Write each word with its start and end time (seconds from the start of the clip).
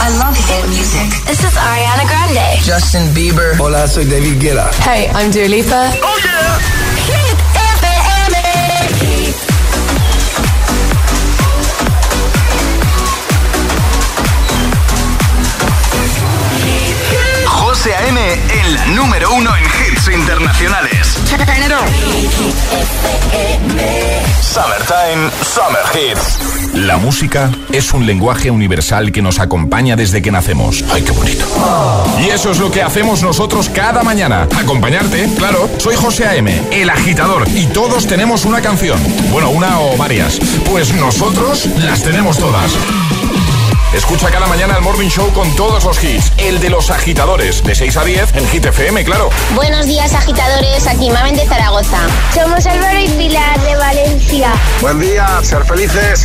I 0.00 0.08
love 0.18 0.36
hit 0.36 0.64
music. 0.68 1.08
This 1.26 1.44
is 1.44 1.54
Ariana 1.56 2.04
Grande. 2.08 2.62
Justin 2.64 3.12
Bieber. 3.14 3.54
Hola, 3.58 3.86
soy 3.86 4.04
David 4.04 4.40
Guetta. 4.40 4.70
Hey, 4.82 5.10
I'm 5.14 5.30
Dua 5.30 5.46
Lipa. 5.48 5.92
Oh 6.02 6.16
yeah. 6.24 6.58
Hit 7.08 7.38
FM. 7.76 8.34
José 17.46 17.94
A.M. 17.94 18.18
en 18.32 18.74
la 18.74 18.86
número 18.86 19.32
uno 19.32 19.54
en 19.56 19.64
hits 19.64 20.08
internacionales. 20.08 21.18
Turn 21.28 21.42
it 21.42 21.72
on. 21.72 21.86
Summertime, 24.42 25.30
Summer 25.42 25.84
Hits. 25.94 26.59
La 26.74 26.98
música 26.98 27.50
es 27.72 27.92
un 27.92 28.06
lenguaje 28.06 28.50
universal 28.50 29.10
que 29.10 29.22
nos 29.22 29.40
acompaña 29.40 29.96
desde 29.96 30.22
que 30.22 30.30
nacemos. 30.30 30.84
¡Ay, 30.92 31.02
qué 31.02 31.10
bonito! 31.10 31.44
Y 32.20 32.28
eso 32.28 32.52
es 32.52 32.58
lo 32.58 32.70
que 32.70 32.82
hacemos 32.82 33.22
nosotros 33.22 33.68
cada 33.68 34.02
mañana. 34.02 34.46
Acompañarte, 34.56 35.28
claro. 35.36 35.68
Soy 35.78 35.96
José 35.96 36.26
A.M., 36.26 36.62
el 36.70 36.90
agitador, 36.90 37.48
y 37.54 37.66
todos 37.66 38.06
tenemos 38.06 38.44
una 38.44 38.60
canción. 38.60 39.00
Bueno, 39.32 39.50
una 39.50 39.80
o 39.80 39.96
varias. 39.96 40.38
Pues 40.70 40.94
nosotros 40.94 41.66
las 41.78 42.02
tenemos 42.02 42.38
todas. 42.38 42.72
Escucha 43.92 44.30
cada 44.30 44.46
mañana 44.46 44.76
el 44.76 44.82
Morning 44.82 45.08
Show 45.08 45.32
con 45.32 45.52
todos 45.56 45.82
los 45.82 46.02
hits. 46.02 46.32
El 46.36 46.60
de 46.60 46.70
los 46.70 46.90
agitadores, 46.90 47.64
de 47.64 47.74
6 47.74 47.96
a 47.96 48.04
10 48.04 48.36
en 48.36 48.48
Hit 48.48 48.66
FM, 48.66 49.04
claro. 49.04 49.30
Buenos 49.56 49.86
días, 49.86 50.14
agitadores. 50.14 50.86
Aquí 50.86 51.10
Mamen 51.10 51.34
de 51.34 51.44
Zaragoza. 51.44 51.98
Somos 52.32 52.64
Álvaro 52.66 53.00
y 53.00 53.08
Pilar 53.08 53.60
de 53.60 53.74
Valencia. 53.74 54.52
Buen 54.80 55.00
día, 55.00 55.40
ser 55.42 55.64
felices. 55.64 56.24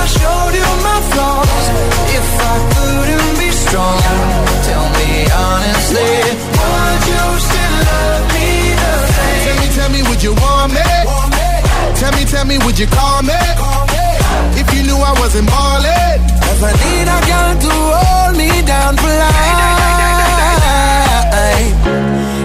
I 0.00 0.06
showed 0.06 0.54
you 0.60 0.68
my 0.88 0.98
flaws, 1.12 1.66
if 2.18 2.28
I 2.52 2.56
couldn't 2.74 3.34
be 3.42 3.50
strong, 3.52 4.00
tell 4.68 4.86
me 4.96 5.10
honestly, 5.28 6.12
would 6.56 7.02
you 7.10 7.24
still 7.48 7.76
love 7.88 8.24
me 8.34 8.48
the 8.80 8.92
same? 9.14 9.42
Tell 9.44 9.56
me, 9.60 9.66
tell 9.76 9.90
me, 9.94 10.00
would 10.08 10.22
you 10.26 10.32
want 10.42 10.72
me? 10.72 10.88
Tell 12.00 12.12
me, 12.16 12.24
tell 12.24 12.46
me, 12.46 12.56
would 12.64 12.78
you 12.78 12.86
call 12.86 13.22
me? 13.22 13.40
If 14.60 14.66
you 14.74 14.82
knew 14.88 14.96
I 14.96 15.12
wasn't 15.20 15.48
ballin', 15.48 16.20
Cause 16.44 16.62
I 16.64 16.72
need 16.84 17.08
a 17.16 17.20
girl 17.30 17.52
to 17.64 17.72
hold 17.96 18.32
me 18.36 18.50
down 18.66 18.96
for 18.96 19.12
life. 19.24 19.60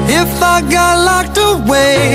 If 0.07 0.31
I 0.43 0.61
got 0.75 0.95
locked 1.09 1.37
away 1.37 2.14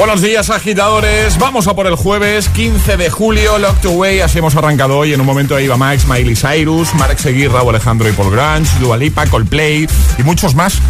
Buenos 0.00 0.22
días, 0.22 0.48
agitadores. 0.48 1.36
Vamos 1.38 1.68
a 1.68 1.74
por 1.74 1.86
el 1.86 1.94
jueves 1.94 2.48
15 2.48 2.96
de 2.96 3.10
julio, 3.10 3.58
Locked 3.58 3.86
Away. 3.86 4.20
Así 4.20 4.38
hemos 4.38 4.56
arrancado 4.56 4.96
hoy. 4.96 5.12
En 5.12 5.20
un 5.20 5.26
momento 5.26 5.54
ahí 5.54 5.68
va 5.68 5.76
Max, 5.76 6.06
Miley 6.08 6.34
Cyrus, 6.34 6.94
Marek 6.94 7.18
Seguir, 7.18 7.52
Raúl 7.52 7.68
Alejandro 7.68 8.08
y 8.08 8.12
Paul 8.12 8.30
Grange, 8.30 8.78
Dua 8.80 8.96
Lipa, 8.96 9.26
Coldplay 9.26 9.86
y 10.16 10.22
muchos 10.22 10.54
más. 10.54 10.80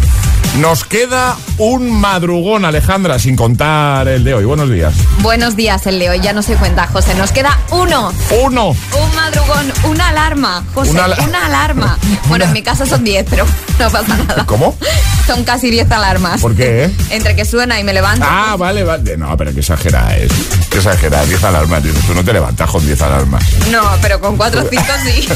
Nos 0.59 0.83
queda 0.83 1.37
un 1.57 1.89
madrugón, 1.91 2.65
Alejandra, 2.65 3.17
sin 3.19 3.37
contar 3.37 4.07
el 4.09 4.23
de 4.25 4.33
hoy. 4.33 4.43
Buenos 4.43 4.69
días. 4.69 4.93
Buenos 5.19 5.55
días, 5.55 5.85
el 5.87 5.97
de 5.97 6.09
hoy. 6.09 6.19
Ya 6.19 6.33
no 6.33 6.41
se 6.41 6.55
cuenta, 6.55 6.87
José. 6.87 7.15
Nos 7.15 7.31
queda 7.31 7.57
uno. 7.71 8.11
Uno. 8.43 8.69
Un 8.71 9.15
madrugón, 9.15 9.71
una 9.85 10.09
alarma. 10.09 10.63
José, 10.73 10.91
Una 10.91 11.05
una, 11.05 11.15
ala- 11.15 11.45
alarma. 11.45 11.97
Bueno, 12.27 12.45
en 12.45 12.53
mi 12.53 12.61
casa 12.61 12.85
son 12.85 13.03
10, 13.03 13.25
pero 13.29 13.45
no 13.79 13.89
pasa 13.89 14.15
nada. 14.17 14.45
¿Cómo? 14.45 14.75
Son 15.27 15.43
casi 15.43 15.69
10 15.69 15.89
alarmas. 15.91 16.41
¿Por 16.41 16.55
qué? 16.55 16.89
Entre 17.11 17.35
que 17.35 17.45
suena 17.45 17.79
y 17.79 17.83
me 17.83 17.93
levanto. 17.93 18.25
Ah, 18.27 18.55
vale, 18.57 18.83
vale. 18.83 19.15
No, 19.17 19.37
pero 19.37 19.53
que 19.53 19.59
exageráis. 19.59 20.31
Que 20.69 20.77
exageráis. 20.79 21.29
10 21.29 21.43
alarmas. 21.43 21.83
Tú 22.07 22.13
no 22.13 22.23
te 22.23 22.33
levantas 22.33 22.69
con 22.69 22.85
10 22.85 23.01
alarmas. 23.01 23.43
No, 23.71 23.81
pero 24.01 24.19
con 24.19 24.35
cuatro 24.35 24.61
o 24.63 24.67
cinco 24.69 24.83
sí. 25.05 25.27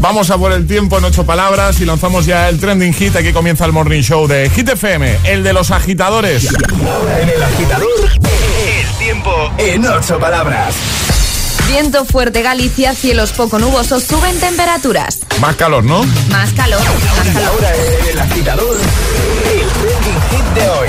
Vamos 0.00 0.30
a 0.30 0.36
por 0.38 0.52
el 0.52 0.66
tiempo 0.66 0.98
en 0.98 1.04
ocho 1.04 1.24
palabras 1.24 1.80
y 1.80 1.84
lanzamos 1.84 2.26
ya 2.26 2.48
el 2.48 2.58
trending 2.58 2.92
hit. 2.94 3.14
Aquí 3.16 3.32
comienza 3.32 3.64
el 3.64 3.72
morning 3.72 4.02
show 4.02 4.26
de 4.26 4.31
Hit 4.32 4.66
FM, 4.66 5.18
el 5.24 5.42
de 5.42 5.52
los 5.52 5.70
agitadores. 5.70 6.48
Ahora 6.86 7.20
en 7.20 7.28
el 7.28 7.42
agitador, 7.42 8.10
el 8.10 8.98
tiempo 8.98 9.52
en 9.58 9.84
ocho 9.84 10.18
palabras. 10.18 10.74
Viento 11.68 12.06
fuerte 12.06 12.40
Galicia, 12.40 12.94
cielos 12.94 13.32
poco 13.32 13.58
nubosos, 13.58 14.04
suben 14.04 14.40
temperaturas. 14.40 15.18
Más 15.38 15.56
calor, 15.56 15.84
¿no? 15.84 16.02
Más 16.30 16.50
calor, 16.54 16.80
más 16.80 17.28
calor. 17.28 17.50
Ahora 17.50 17.72
en 17.76 18.08
el 18.08 18.18
agitador, 18.20 18.76
el 18.78 20.11
hit 20.32 20.44
de 20.54 20.68
hoy. 20.70 20.88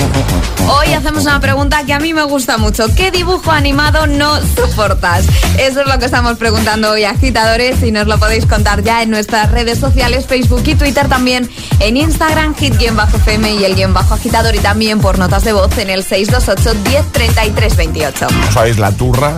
Hoy 0.66 0.94
hacemos 0.94 1.24
una 1.24 1.40
pregunta 1.40 1.84
que 1.84 1.92
a 1.92 1.98
mí 1.98 2.14
me 2.14 2.22
gusta 2.22 2.56
mucho. 2.56 2.86
¿Qué 2.94 3.10
dibujo 3.10 3.50
animado 3.50 4.06
no 4.06 4.40
soportas? 4.40 5.26
Eso 5.58 5.82
es 5.82 5.86
lo 5.86 5.98
que 5.98 6.06
estamos 6.06 6.38
preguntando 6.38 6.90
hoy, 6.90 7.04
agitadores, 7.04 7.82
y 7.82 7.92
nos 7.92 8.06
lo 8.06 8.18
podéis 8.18 8.46
contar 8.46 8.82
ya 8.82 9.02
en 9.02 9.10
nuestras 9.10 9.50
redes 9.50 9.78
sociales, 9.78 10.26
Facebook 10.26 10.62
y 10.66 10.74
Twitter, 10.74 11.08
también 11.08 11.50
en 11.80 11.96
Instagram, 11.96 12.54
hit-fm 12.54 13.52
y 13.52 13.64
el 13.64 13.74
guion 13.74 13.92
bajo 13.92 14.14
agitador, 14.14 14.54
y 14.54 14.58
también 14.58 15.00
por 15.00 15.18
notas 15.18 15.44
de 15.44 15.52
voz 15.52 15.76
en 15.78 15.90
el 15.90 16.02
628 16.02 16.80
1033 16.90 17.76
28. 17.76 18.26
No 18.30 18.52
sabéis 18.52 18.78
la 18.78 18.90
turra 18.92 19.34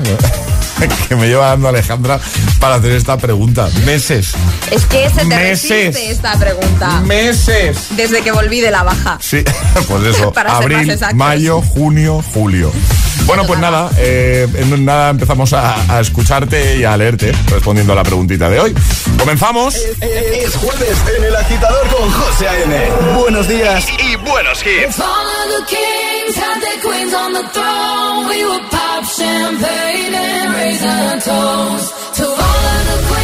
que 1.09 1.17
me 1.17 1.27
lleva 1.29 1.49
dando 1.49 1.69
Alejandra 1.69 2.21
para 2.61 2.77
hacer 2.77 2.93
esta 2.93 3.17
pregunta. 3.17 3.69
Meses. 3.85 4.33
Es 4.71 4.85
que 4.87 5.09
se 5.11 5.17
te 5.21 5.25
Meses. 5.25 5.71
resiste 5.71 6.11
esta 6.11 6.39
pregunta. 6.39 7.01
Meses. 7.01 7.79
Desde 7.91 8.23
que 8.23 8.33
volví 8.33 8.61
de 8.61 8.71
la 8.71 8.83
baja. 8.83 9.19
Sí, 9.21 9.43
pues 9.89 10.05
eso. 10.05 10.33
Para 10.37 10.59
ser 10.59 10.71
más 10.71 11.03
Abril, 11.03 11.17
mayo, 11.17 11.63
junio, 11.63 12.23
julio. 12.35 12.73
Bueno, 13.25 13.45
pues 13.45 13.59
nada, 13.59 13.91
eh, 13.99 14.47
en 14.55 14.85
nada 14.85 15.11
empezamos 15.11 15.53
a, 15.53 15.75
a 15.93 16.01
escucharte 16.01 16.77
y 16.77 16.85
a 16.85 16.97
leerte 16.97 17.33
respondiendo 17.49 17.93
a 17.93 17.97
la 17.97 18.05
preguntita 18.05 18.49
de 18.49 18.61
hoy. 18.61 18.75
Comenzamos. 19.19 19.75
Es 19.75 20.55
jueves 20.55 20.97
en 21.17 21.25
el 21.25 21.35
agitador 21.35 21.89
con 21.89 22.09
José 22.13 22.49
A.M. 22.49 22.91
Buenos 23.19 23.49
días 23.49 23.85
y, 23.99 24.13
y 24.13 24.17
buenos 24.17 24.61
hits. 24.65 24.97
champagne 29.05 30.15
and 30.15 30.55
raise 30.55 30.83
a 30.83 31.21
toast 31.21 32.15
to 32.15 32.25
all 32.25 32.33
of 32.33 32.87
the 32.89 33.16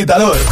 agitador 0.00 0.49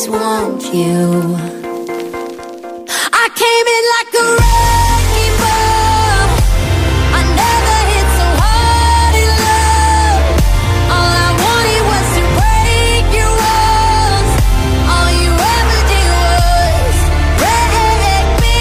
always 0.00 0.08
want 0.08 0.62
you. 0.74 1.36
I 3.12 3.26
came 3.42 3.66
in 3.76 3.84
like 3.96 4.12
a 4.14 4.26
wrecking 4.38 5.36
ball. 5.42 6.28
I 7.16 7.22
never 7.42 7.78
hit 7.92 8.08
so 8.18 8.26
hard 8.40 9.14
in 9.22 9.30
love. 9.44 10.22
All 10.94 11.12
I 11.26 11.30
wanted 11.44 11.82
was 11.90 12.06
to 12.16 12.22
break 12.38 13.06
your 13.18 13.32
walls. 13.44 14.30
All 14.92 15.10
you 15.22 15.32
ever 15.58 15.80
did 15.90 16.08
was 16.24 16.96
wreck 17.40 18.26
me. 18.42 18.60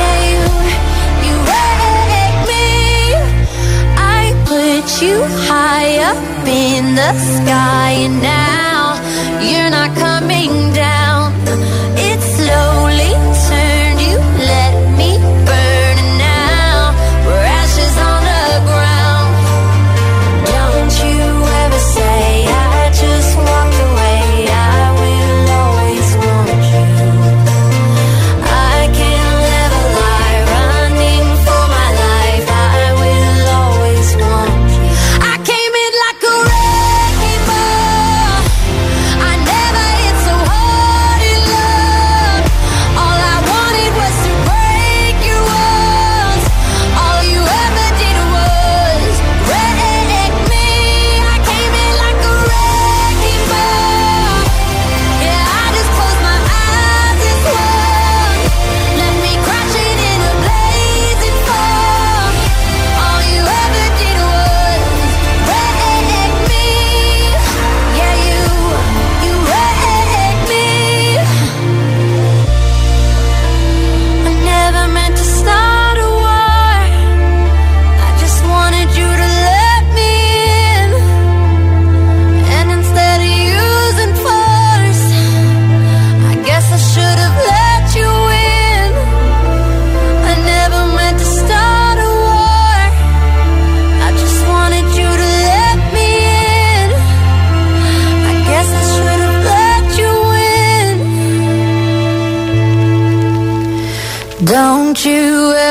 Yeah, 0.00 0.18
you, 0.32 0.42
you 1.26 1.34
wrecked 1.48 2.42
me. 2.48 2.68
I 3.96 4.22
put 4.46 4.84
you 5.02 5.16
high 5.48 5.92
up 6.10 6.22
in 6.46 6.94
the 6.94 7.12
sky, 7.18 7.90
and 8.06 8.22
now 8.22 8.37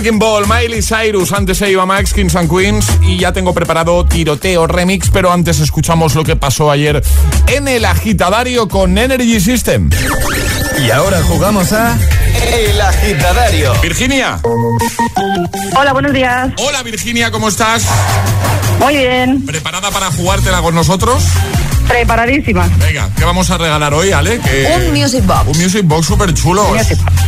Breaking 0.00 0.20
Ball, 0.20 0.46
Miley 0.46 0.80
Cyrus, 0.80 1.32
antes 1.32 1.58
se 1.58 1.72
iba 1.72 1.84
Max, 1.84 2.14
Kings 2.14 2.36
and 2.36 2.48
Queens 2.48 2.86
y 3.02 3.18
ya 3.18 3.32
tengo 3.32 3.52
preparado 3.52 4.04
tiroteo 4.04 4.68
remix, 4.68 5.10
pero 5.10 5.32
antes 5.32 5.58
escuchamos 5.58 6.14
lo 6.14 6.22
que 6.22 6.36
pasó 6.36 6.70
ayer 6.70 7.02
en 7.48 7.66
el 7.66 7.84
agitadario 7.84 8.68
con 8.68 8.96
Energy 8.96 9.40
System. 9.40 9.90
Y 10.80 10.92
ahora 10.92 11.20
jugamos 11.24 11.72
a 11.72 11.98
El 12.54 12.80
Agitadario. 12.80 13.72
Virginia. 13.82 14.38
Hola, 15.76 15.92
buenos 15.92 16.12
días. 16.12 16.52
Hola 16.58 16.84
Virginia, 16.84 17.32
¿cómo 17.32 17.48
estás? 17.48 17.82
Muy 18.78 18.98
bien, 18.98 19.44
¿Preparada 19.44 19.90
para 19.90 20.12
jugártela 20.12 20.62
con 20.62 20.76
nosotros? 20.76 21.24
Preparadísima. 21.88 22.68
Venga, 22.78 23.08
¿qué 23.16 23.24
vamos 23.24 23.50
a 23.50 23.58
regalar 23.58 23.92
hoy, 23.94 24.12
Ale? 24.12 24.38
Que- 24.40 24.68
Un 24.86 24.92
music 24.92 25.24
box. 25.24 25.46
Un 25.48 25.62
music 25.62 25.82
box 25.84 26.06
súper 26.06 26.32
chulo. 26.34 26.66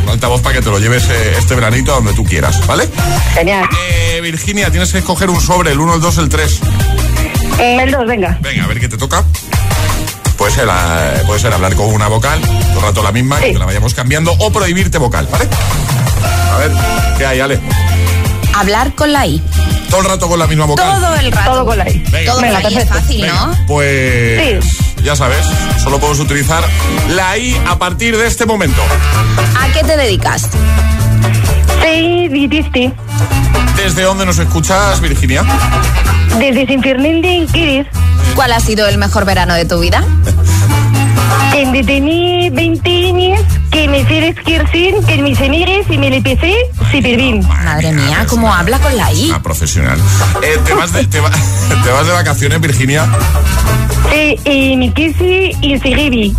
Altavoz 0.09 0.41
para 0.43 0.57
que 0.57 0.63
te 0.63 0.71
lo 0.71 0.79
lleves 0.79 1.05
eh, 1.09 1.35
este 1.39 1.55
veranito 1.55 1.93
a 1.93 1.97
donde 1.97 2.13
tú 2.15 2.25
quieras, 2.25 2.65
¿vale? 2.67 2.89
Genial. 3.35 3.65
Eh, 3.89 4.21
Virginia, 4.23 4.71
tienes 4.71 4.93
que 4.93 4.99
escoger 4.99 5.31
un 5.31 5.41
sobre, 5.41 5.73
el 5.73 5.81
1, 5.81 5.95
el 5.95 6.01
2, 6.01 6.19
el 6.19 6.29
3. 6.29 6.61
Mm, 7.59 7.81
El 7.81 7.91
2, 7.93 8.07
venga. 8.07 8.39
Venga, 8.41 8.65
a 8.65 8.67
ver 8.67 8.81
qué 8.81 8.89
te 8.89 8.97
toca. 8.97 9.25
Puede 10.37 10.53
ser, 10.53 10.67
eh, 10.69 11.23
puede 11.27 11.39
ser 11.41 11.53
hablar 11.53 11.75
con 11.75 11.87
una 11.93 12.09
vocal, 12.09 12.41
todo 12.41 12.79
el 12.79 12.83
rato 12.87 13.03
la 13.03 13.13
misma, 13.13 13.39
Sí. 13.39 13.53
que 13.53 13.59
la 13.59 13.67
vayamos 13.67 13.93
cambiando, 13.95 14.33
o 14.39 14.51
prohibirte 14.51 14.99
vocal, 14.99 15.29
¿vale? 15.31 15.47
A 16.55 16.59
ver, 16.59 16.73
¿qué 17.19 17.27
hay, 17.27 17.41
Ale? 17.41 17.61
Hablar 18.55 18.95
con 18.95 19.13
la 19.13 19.27
I. 19.27 19.43
Todo 19.91 20.01
el 20.01 20.07
rato 20.07 20.29
con 20.29 20.39
la 20.39 20.47
misma 20.47 20.67
vocal. 20.67 21.01
Todo 21.01 21.17
el 21.17 21.33
rato. 21.33 21.51
Todo 21.51 21.67
con 21.67 21.79
la 21.79 21.91
I. 21.91 22.05
Venga. 22.11 22.33
Todo 22.33 22.41
con 22.41 22.53
la 22.53 22.71
I 22.71 22.77
es 22.77 22.89
fácil, 22.89 23.23
Venga, 23.23 23.47
¿no? 23.47 23.67
Pues 23.67 24.65
ya 25.03 25.17
sabes, 25.17 25.45
solo 25.83 25.99
podemos 25.99 26.21
utilizar 26.21 26.63
la 27.09 27.37
I 27.37 27.61
a 27.67 27.77
partir 27.79 28.17
de 28.17 28.27
este 28.27 28.47
momento. 28.47 28.81
¿A 29.61 29.73
qué 29.73 29.83
te 29.83 29.97
dedicas? 29.97 30.49
Sí, 31.83 32.29
Vitisti. 32.29 32.93
¿Desde 33.77 34.03
dónde 34.03 34.27
nos 34.27 34.39
escuchas, 34.39 35.01
Virginia? 35.01 35.45
Desde 36.39 36.67
Sinfirnindi, 36.67 37.47
Kiris. 37.53 37.87
¿Cuál 38.35 38.53
ha 38.53 38.61
sido 38.61 38.87
el 38.87 38.99
mejor 38.99 39.25
verano 39.25 39.55
de 39.55 39.65
tu 39.65 39.81
vida? 39.81 40.05
En 41.55 41.73
detení 41.73 42.49
20 42.51 42.91
años, 43.09 43.41
que 43.71 43.89
me 43.89 44.05
sé 44.07 44.29
esquircin, 44.29 45.05
que 45.05 45.19
mis 45.23 45.39
amigues 45.41 45.87
y 45.91 45.99
me 45.99 46.09
le 46.11 46.23
pesé, 46.23 46.55
si 46.91 47.01
bien. 47.01 47.41
Madre 47.47 47.93
mía, 47.93 48.25
¿cómo 48.29 48.53
habla 48.53 48.79
con 48.79 48.97
la 48.97 49.13
I? 49.13 49.27
Una 49.31 49.43
profesional. 49.43 49.99
Eh, 50.43 50.59
¿te, 50.65 50.75
vas 50.75 50.93
de, 50.93 51.05
te, 51.07 51.21
va- 51.21 51.31
te 51.85 51.91
vas 51.91 52.07
de 52.07 52.13
vacaciones, 52.13 52.61
Virginia? 52.61 53.07
Sí, 54.11 54.37
y 54.49 54.77
mi 54.77 54.91
kisi 54.93 55.53
y 55.61 55.79
Siribi. 55.81 56.35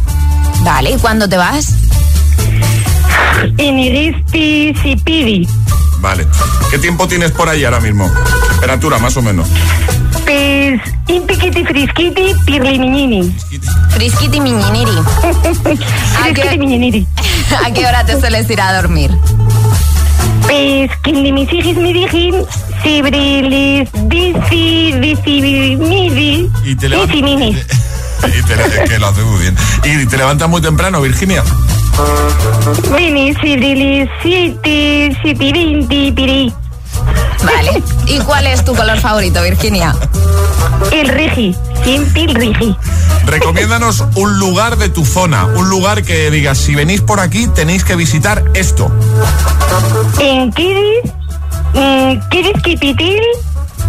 Vale, 0.64 0.92
¿y 0.92 0.98
cuándo 0.98 1.28
te 1.28 1.38
vas? 1.38 1.74
Y 3.58 3.72
mi 3.72 3.90
rispi 3.90 4.74
si 4.82 4.96
pidi. 4.96 5.48
Vale. 6.00 6.26
¿Qué 6.72 6.78
tiempo 6.80 7.08
tienes 7.08 7.32
por 7.32 7.48
ahí 7.50 7.64
ahora 7.66 7.80
mismo? 7.80 8.10
Temperatura, 8.50 8.98
más 8.98 9.16
o 9.18 9.22
menos. 9.22 9.48
Pues, 10.72 11.20
un 11.20 11.28
piquiti 11.28 11.66
frisquiti, 11.66 12.34
pirli 12.46 12.80
miñini. 12.80 13.36
Frisquiti 13.90 14.40
miñiniri. 14.40 14.92
¿A 14.96 16.24
Frisquiti 16.24 16.42
qué, 16.50 16.58
miñiniri. 16.58 17.08
¿A 17.66 17.72
qué 17.74 17.86
hora 17.86 18.06
te 18.06 18.18
sueles 18.20 18.50
ir 18.50 18.62
a 18.62 18.82
dormir? 18.82 19.12
Pues, 20.44 20.90
que 21.04 21.12
de 21.12 21.32
mis 21.34 21.52
hijos 21.52 21.76
me 21.76 21.92
dijeron, 21.94 22.46
sobre 22.84 23.42
les 23.42 23.90
dici, 24.08 24.94
dici, 24.94 25.76
midi, 25.78 26.50
Y 26.64 26.76
te 26.76 26.88
levantas. 26.88 27.16
mini. 27.22 27.50
y 28.28 28.42
te, 28.44 28.56
le- 28.56 28.84
que 28.88 28.98
lo 29.00 29.08
hace 29.08 29.22
muy 29.24 29.42
bien. 29.42 29.58
¿Y 29.84 30.06
te 30.06 30.16
levantas 30.18 30.48
muy 30.48 30.62
temprano, 30.62 31.02
Virginia? 31.02 31.44
Mini, 32.96 33.34
sobre 33.34 33.76
les 33.76 34.10
siete, 34.22 35.18
siete, 35.22 35.52
veinte, 35.52 36.14
piri. 36.14 36.54
Vale. 37.44 37.84
¿Y 38.08 38.20
cuál 38.20 38.48
es 38.48 38.64
tu 38.64 38.76
color 38.76 39.00
favorito, 39.00 39.42
Virginia? 39.42 39.96
El 40.92 41.08
rigi, 41.10 41.56
siempre 41.84 42.24
el 42.24 42.36
rigi. 42.36 42.76
Recomiéndanos 43.26 44.04
un 44.16 44.40
lugar 44.40 44.78
de 44.78 44.90
tu 44.90 45.06
zona, 45.06 45.46
un 45.46 45.70
lugar 45.70 46.04
que 46.04 46.30
digas, 46.32 46.58
si 46.58 46.76
venís 46.76 47.02
por 47.02 47.20
aquí 47.20 47.48
tenéis 47.48 47.84
que 47.84 47.96
visitar 47.96 48.44
esto. 48.54 48.92
En 50.20 50.52
Kiris, 50.52 51.12
mm, 51.74 52.30
Kiris 52.30 52.62
Kipitil 52.64 53.22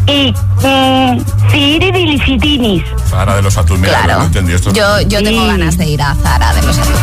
y 0.07 0.33
mm, 0.33 1.51
Sire 1.51 1.93
de 1.93 1.99
Licitinis. 2.01 2.83
Zara 3.11 3.37
de 3.37 3.43
los 3.43 3.57
Atulmeros, 3.57 3.97
Claro. 3.97 4.19
no 4.21 4.25
entendí 4.27 4.53
esto. 4.53 4.73
Yo, 4.73 5.01
yo 5.03 5.23
tengo 5.23 5.43
Sí. 5.43 5.47
ganas 5.49 5.77
de 5.79 5.87
ir 5.87 6.03
a 6.03 6.15
Zara 6.17 6.53
de 6.55 6.63
los 6.63 6.79
Ángeles. 6.79 7.01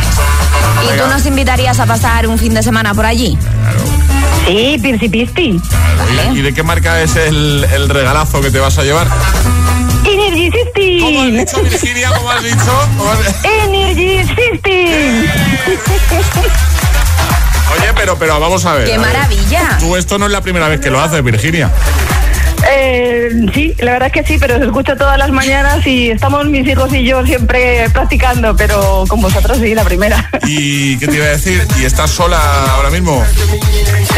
¿Y 0.83 0.85
tú 0.85 0.91
Venga. 0.91 1.07
nos 1.07 1.25
invitarías 1.25 1.79
a 1.79 1.85
pasar 1.85 2.27
un 2.27 2.37
fin 2.37 2.53
de 2.53 2.63
semana 2.63 2.93
por 2.93 3.05
allí? 3.05 3.37
Sí, 4.47 4.77
Pirsipisti. 4.81 5.59
Claro, 5.59 6.33
¿Y, 6.35 6.39
y 6.39 6.41
de 6.41 6.53
qué 6.53 6.63
marca 6.63 7.01
es 7.01 7.15
el, 7.15 7.63
el 7.71 7.89
regalazo 7.89 8.41
que 8.41 8.49
te 8.49 8.59
vas 8.59 8.77
a 8.77 8.83
llevar? 8.83 9.07
Energy 10.05 10.49
¿Cómo 11.01 11.21
has 11.21 11.25
System. 11.27 11.35
dicho, 11.37 11.61
Virginia? 11.63 12.09
¿Cómo 12.15 12.31
has 12.31 12.43
dicho? 12.43 12.87
¿Cómo 12.97 13.11
has- 13.11 13.45
Energy 13.45 14.23
System. 14.23 15.25
Oye, 17.77 17.93
pero, 17.95 18.17
pero 18.17 18.39
vamos 18.39 18.65
a 18.65 18.73
ver. 18.73 18.85
¡Qué 18.85 18.95
a 18.95 18.97
ver. 18.97 19.07
maravilla! 19.07 19.77
Tú 19.79 19.95
esto 19.95 20.17
no 20.17 20.25
es 20.25 20.31
la 20.31 20.41
primera 20.41 20.67
vez 20.67 20.79
que 20.79 20.89
lo 20.89 20.99
haces, 20.99 21.23
Virginia. 21.23 21.69
Eh, 22.71 23.29
sí, 23.53 23.75
la 23.79 23.93
verdad 23.93 24.07
es 24.07 24.13
que 24.13 24.23
sí, 24.23 24.37
pero 24.39 24.57
os 24.57 24.61
escucho 24.61 24.95
todas 24.95 25.17
las 25.17 25.31
mañanas 25.31 25.85
y 25.87 26.11
estamos 26.11 26.45
mis 26.45 26.67
hijos 26.67 26.93
y 26.93 27.03
yo 27.03 27.25
siempre 27.25 27.89
practicando, 27.91 28.55
pero 28.55 29.05
con 29.07 29.21
vosotros 29.21 29.57
sí, 29.57 29.73
la 29.73 29.83
primera. 29.83 30.29
¿Y 30.45 30.97
qué 30.99 31.07
te 31.07 31.15
iba 31.15 31.25
a 31.25 31.29
decir? 31.29 31.65
¿Y 31.79 31.85
estás 31.85 32.11
sola 32.11 32.39
ahora 32.71 32.89
mismo? 32.89 33.23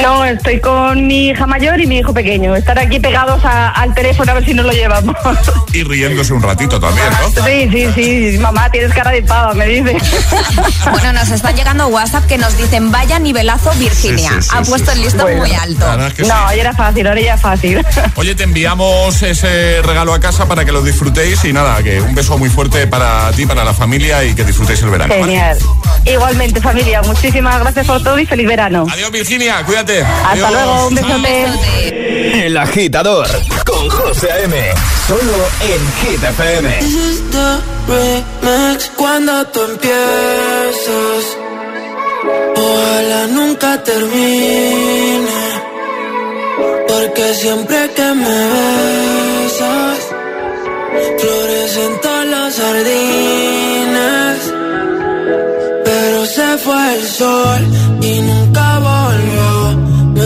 No, 0.01 0.25
estoy 0.25 0.59
con 0.59 1.07
mi 1.07 1.29
hija 1.29 1.45
mayor 1.47 1.79
y 1.79 1.87
mi 1.87 1.99
hijo 1.99 2.13
pequeño. 2.13 2.55
Estar 2.55 2.77
aquí 2.79 2.99
pegados 2.99 3.43
a- 3.45 3.69
al 3.69 3.93
teléfono 3.93 4.31
a 4.31 4.35
ver 4.35 4.45
si 4.45 4.53
nos 4.53 4.65
lo 4.65 4.71
llevamos. 4.71 5.15
Y 5.73 5.83
riéndose 5.83 6.33
un 6.33 6.41
ratito 6.41 6.79
también, 6.79 7.07
¿no? 7.21 7.43
Sí, 7.45 7.69
sí, 7.71 8.31
sí. 8.31 8.37
Mamá, 8.39 8.69
tienes 8.71 8.93
cara 8.93 9.11
de 9.11 9.21
pava, 9.23 9.53
me 9.53 9.65
dice. 9.67 9.95
Bueno, 10.91 11.13
nos 11.13 11.29
están 11.31 11.55
llegando 11.55 11.87
WhatsApp 11.87 12.25
que 12.25 12.37
nos 12.37 12.57
dicen 12.57 12.91
vaya 12.91 13.19
nivelazo 13.19 13.71
Virginia. 13.79 14.29
Sí, 14.29 14.35
sí, 14.35 14.41
sí, 14.41 14.49
ha 14.57 14.63
sí, 14.65 14.69
puesto 14.69 14.91
sí. 14.91 14.97
el 14.97 15.03
listón 15.03 15.21
Bueno. 15.23 15.39
muy 15.39 15.53
alto. 15.53 16.05
Es 16.07 16.13
que. 16.13 16.23
No, 16.23 16.45
hoy 16.47 16.59
era 16.59 16.73
fácil, 16.73 17.07
ahora 17.07 17.21
ya 17.21 17.37
fácil. 17.37 17.85
Oye, 18.15 18.35
te 18.35 18.43
enviamos 18.43 19.21
ese 19.23 19.81
regalo 19.83 20.13
a 20.13 20.19
casa 20.19 20.45
para 20.47 20.65
que 20.65 20.71
lo 20.71 20.81
disfrutéis 20.81 21.43
y 21.45 21.53
nada, 21.53 21.81
que 21.83 22.01
un 22.01 22.15
beso 22.15 22.37
muy 22.37 22.49
fuerte 22.49 22.87
para 22.87 23.31
ti, 23.31 23.45
para 23.45 23.63
la 23.63 23.73
familia 23.73 24.23
y 24.23 24.33
que 24.35 24.43
disfrutéis 24.43 24.81
el 24.81 24.89
verano. 24.89 25.13
¿vale? 25.13 25.23
Genial. 25.25 25.57
Igualmente, 26.05 26.59
familia, 26.61 27.01
muchísimas 27.03 27.59
gracias 27.59 27.85
por 27.85 28.01
todo 28.03 28.17
y 28.19 28.25
feliz 28.25 28.47
verano. 28.47 28.85
Adiós, 28.91 29.11
Virginia, 29.11 29.63
cuídate. 29.65 29.90
Hasta 29.99 30.31
Adiós. 30.31 30.51
luego, 30.51 30.87
un 30.87 30.95
besote. 30.95 32.45
El 32.45 32.57
Agitador 32.57 33.27
con 33.65 33.89
José 33.89 34.31
A.M. 34.31 34.55
Solo 35.07 35.37
en 35.61 35.81
Hit 35.99 36.23
FM. 36.23 36.79
remix 37.87 38.91
cuando 38.95 39.45
tú 39.47 39.59
empiezas. 39.63 41.23
Ojalá 42.55 43.27
nunca 43.27 43.83
termine. 43.83 45.41
Porque 46.87 47.33
siempre 47.33 47.89
que 47.95 48.13
me 48.13 48.39
besas, 48.53 49.99
florecen 51.19 52.01
todas 52.01 52.25
las 52.27 52.55
sardinas. 52.55 54.37
Pero 55.83 56.25
se 56.25 56.57
fue 56.59 56.93
el 56.95 57.07
sol 57.07 57.61
y 58.01 58.19
nunca 58.21 58.79
volvió. 58.79 59.10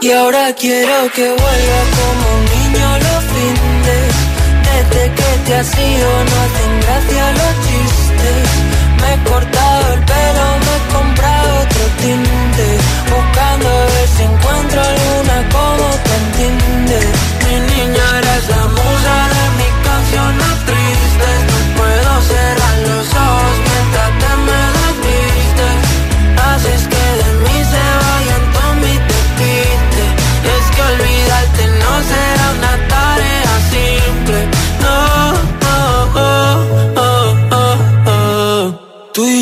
Y 0.00 0.12
ahora 0.12 0.52
quiero 0.54 1.10
que 1.12 1.22
vuelva 1.22 1.80
como 1.98 2.24
un 2.38 2.44
niño 2.44 2.98
los 2.98 3.24
fines. 3.34 4.14
Desde 4.62 5.12
que 5.12 5.30
te 5.44 5.54
has 5.56 5.76
ido 5.76 6.08
no 6.24 6.36
hacen 6.44 6.80
gracia 6.82 7.32
los 7.32 7.54
chistes. 7.66 8.48
Me 9.00 9.14
he 9.14 9.28
cortado 9.28 9.94
el 9.94 10.04
pelo, 10.04 10.46
me 10.64 10.76
he 10.76 10.94
comprado 10.94 11.62
otro 11.62 11.84
tinte. 12.00 12.66
Buscando 13.10 13.68
a 13.68 13.84
ver 13.86 14.08
si 14.16 14.22
encuentro 14.22 14.80
alguna 14.80 15.48
como 15.50 15.88
te 16.04 16.14
entiende. 16.22 17.17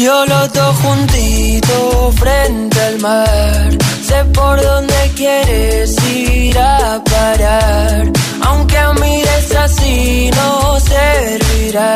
Yo 0.07 0.25
los 0.27 0.53
dos 0.53 0.77
juntitos 0.85 2.15
frente 2.15 2.81
al 2.81 2.99
mar. 3.01 3.71
Sé 4.09 4.25
por 4.37 4.63
dónde 4.63 4.95
quieres 5.17 5.97
ir 6.15 6.57
a 6.59 7.03
parar. 7.13 8.13
Aunque 8.43 8.79
mires 9.01 9.57
así 9.57 10.31
no 10.37 10.79
servirá. 10.79 11.95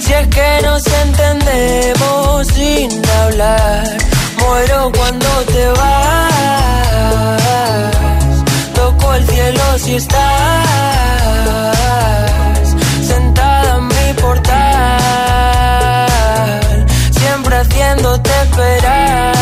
Si 0.00 0.12
es 0.12 0.28
que 0.28 0.60
nos 0.62 0.86
entendemos 0.86 2.46
sin 2.54 2.90
hablar. 3.22 3.98
Muero 4.38 4.92
cuando 4.96 5.28
te 5.52 5.66
vas. 5.80 7.40
Toco 8.74 9.14
el 9.14 9.26
cielo 9.26 9.78
si 9.78 9.94
estás 9.96 10.44
haciéndote 17.60 18.30
esperar. 18.42 19.34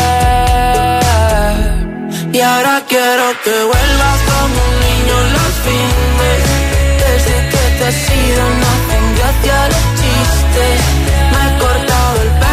Y 2.31 2.39
ahora 2.41 2.81
quiero 2.87 3.25
que 3.43 3.55
vuelvas 3.71 4.19
como 4.31 4.57
un 4.69 4.75
niño 4.87 5.15
los 5.37 5.53
fines. 5.65 6.41
Desde 7.03 7.35
que 7.51 7.63
te 7.77 7.83
has 7.89 8.01
ido 8.25 8.43
no 8.59 8.67
hacen 8.75 9.05
gracia 9.17 9.57
los 9.73 9.85
chistes. 9.99 10.79
Me 11.31 11.39
he 11.45 11.49
cortado 11.63 12.15
el 12.25 12.31
pelo, 12.41 12.52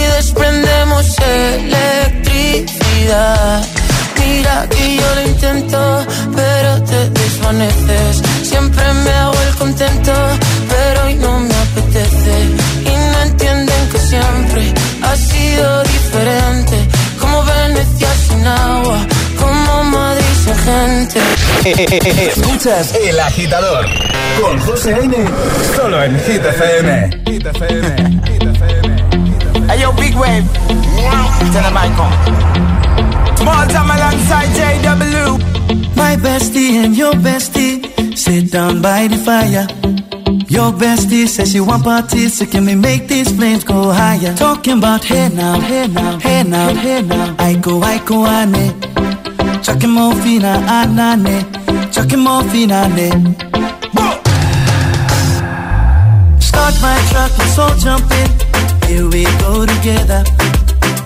desprendemos 0.00 1.16
electricidad 1.18 2.70
Mira 4.30 4.66
que 4.68 4.96
yo 4.96 5.14
lo 5.16 5.22
intento, 5.26 6.06
pero 6.36 6.82
te 6.84 7.10
desvaneces. 7.10 8.22
Siempre 8.42 8.84
me 9.04 9.10
hago 9.10 9.34
el 9.48 9.54
contento, 9.56 10.12
pero 10.68 11.04
hoy 11.04 11.14
no 11.14 11.40
me 11.40 11.54
apetece. 11.54 12.34
Y 12.80 12.94
no 13.12 13.22
entienden 13.22 13.88
que 13.90 13.98
siempre 13.98 14.74
ha 15.02 15.16
sido 15.16 15.82
diferente. 15.82 16.76
Como 17.20 17.42
Venecia 17.44 18.08
sin 18.28 18.46
agua, 18.46 18.98
como 19.38 19.84
Madrid 19.84 20.34
sin 20.44 20.56
gente. 20.68 21.20
Escuchas 22.28 22.94
El 22.94 23.18
Agitador 23.18 23.86
con 24.40 24.58
José 24.60 24.92
N. 25.02 25.16
Solo 25.76 26.02
en 26.04 26.20
Hit 26.20 26.44
FM. 26.44 28.19
Hey 29.70 29.82
yo, 29.82 29.92
big 29.92 30.16
wave. 30.16 30.42
Tell 31.54 31.62
the 31.62 31.70
mic 31.70 31.96
on. 32.04 32.10
Small 33.36 33.66
time 33.68 33.90
alongside 33.94 34.48
JW. 34.58 35.94
My 35.94 36.16
bestie 36.16 36.82
and 36.82 36.96
your 36.96 37.12
bestie 37.12 37.86
sit 38.18 38.50
down 38.50 38.82
by 38.82 39.06
the 39.06 39.16
fire. 39.18 39.68
Your 40.48 40.72
bestie 40.72 41.28
says 41.28 41.52
she 41.52 41.60
want 41.60 41.84
parties, 41.84 42.38
so 42.38 42.46
can 42.46 42.66
we 42.66 42.74
make 42.74 43.06
these 43.06 43.30
flames 43.30 43.62
go 43.62 43.92
higher? 43.92 44.34
Talking 44.34 44.78
about 44.78 45.04
hey 45.04 45.28
now, 45.28 45.60
hey 45.60 45.86
now, 45.86 46.18
hey 46.18 46.42
now, 46.42 46.74
hey 46.74 47.02
now. 47.02 47.36
I 47.38 47.54
go, 47.54 47.80
I 47.80 48.04
go, 48.04 48.26
ane. 48.26 48.74
Chucking 49.62 49.90
more 49.90 50.16
fina, 50.16 50.52
ah, 50.66 50.84
anane. 50.84 51.46
Ah, 51.68 51.90
Chucking 51.92 52.18
more 52.18 52.42
fina, 52.50 52.88
ne. 52.88 53.08
Start 56.40 56.74
my 56.82 56.98
truck, 57.10 57.38
let's 57.38 57.56
all 57.56 57.76
jump 57.78 58.10
in. 58.10 58.49
Here 58.90 59.06
we 59.06 59.22
go 59.38 59.64
together. 59.64 60.24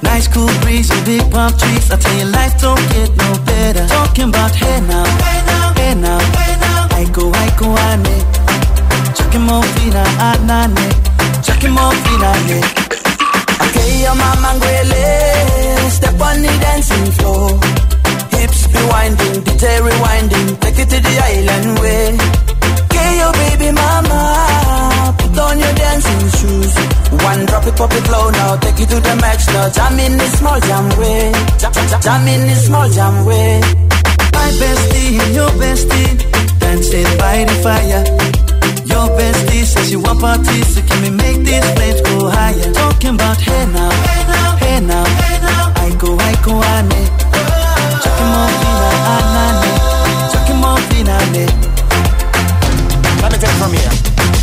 Nice 0.00 0.26
cool 0.26 0.48
breeze 0.64 0.88
and 0.88 1.04
big 1.04 1.20
palm 1.30 1.52
trees. 1.52 1.90
I 1.92 1.96
tell 2.00 2.16
you, 2.16 2.24
life 2.32 2.56
don't 2.58 2.80
get 2.96 3.12
no 3.12 3.28
better. 3.44 3.84
Talking 3.88 4.30
about 4.32 4.56
hey 4.56 4.80
now, 4.88 5.04
hey 5.04 5.40
now, 5.44 5.74
hey 5.76 5.94
now, 6.00 6.20
hey 6.32 6.54
now. 6.64 6.88
I 6.96 7.04
go, 7.12 7.28
I 7.28 7.52
go, 7.60 7.68
ane. 7.92 8.16
Chucking 9.12 9.44
more 9.44 9.62
fina, 9.76 10.00
anane. 10.16 10.88
Chucking 11.44 11.76
more 11.76 11.92
fina, 12.08 12.32
ne. 12.48 12.64
Okay, 13.68 14.00
your 14.00 14.16
mama 14.16 14.56
ngwele. 14.56 15.04
Step 15.90 16.18
on 16.24 16.40
the 16.40 16.52
dancing 16.64 17.12
floor. 17.20 17.52
Hips 18.32 18.66
be 18.72 18.80
winding, 18.88 19.44
DJ 19.44 19.84
rewinding. 19.84 20.58
Take 20.60 20.78
it 20.78 20.88
to 20.88 20.98
the 21.04 21.14
island 21.20 21.78
way. 21.84 22.16
Okay, 22.88 23.18
your 23.20 23.32
baby 23.44 23.63
One 27.34 27.46
drop 27.46 27.66
it, 27.66 27.74
pop 27.74 27.90
it 27.90 28.06
low 28.14 28.30
now. 28.30 28.54
Take 28.62 28.78
it 28.78 28.88
to 28.90 29.00
the 29.00 29.16
max 29.16 29.48
now. 29.48 29.68
Jam 29.68 29.98
in 29.98 30.16
the 30.16 30.26
small 30.38 30.60
jam 30.60 30.86
way. 31.00 31.32
Jam, 31.58 31.72
jam, 31.74 32.00
jam 32.00 32.28
in 32.30 32.46
the 32.46 32.54
small 32.54 32.88
jam 32.88 33.26
way. 33.26 33.58
My 34.30 34.48
bestie 34.54 35.18
and 35.18 35.34
your 35.34 35.50
bestie 35.58 36.14
dancing 36.62 37.10
by 37.18 37.42
the 37.42 37.56
fire. 37.58 38.04
Your 38.86 39.06
bestie 39.18 39.64
says 39.66 39.90
she 39.90 39.96
want 39.96 40.20
parties, 40.20 40.78
so 40.78 40.80
can 40.86 41.02
we 41.02 41.10
make 41.10 41.42
these 41.42 41.66
flames 41.74 42.00
go 42.06 42.30
higher? 42.30 42.70
Talking 42.72 43.14
about 43.18 43.40
hey 43.42 43.66
now, 43.66 43.90
hey 44.06 44.22
now, 44.30 44.50
hey 44.62 44.78
now, 44.86 45.04
hey 45.18 45.36
now. 45.42 45.82
I 45.82 45.90
go, 45.98 46.14
I 46.14 46.32
go, 46.46 46.54
ane. 46.54 47.02
Chucking 47.98 48.30
more 48.30 48.50
fina, 48.62 48.90
anane. 49.10 49.74
Chucking 50.30 50.60
more 50.62 50.78
fina, 50.86 51.16
ne. 51.34 51.46
Let 53.22 53.32
me 53.32 53.38
take 53.42 53.50
it 53.50 53.58
from 53.58 53.72
here. 53.74 54.13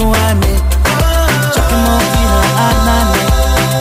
I 0.00 0.02
go, 0.02 0.08
I 0.08 0.16
go, 0.16 0.16
I 0.16 0.32
need. 0.40 0.62
Chucking 1.52 1.84
more 1.84 2.00
fina, 2.08 2.38
anane. 2.64 3.20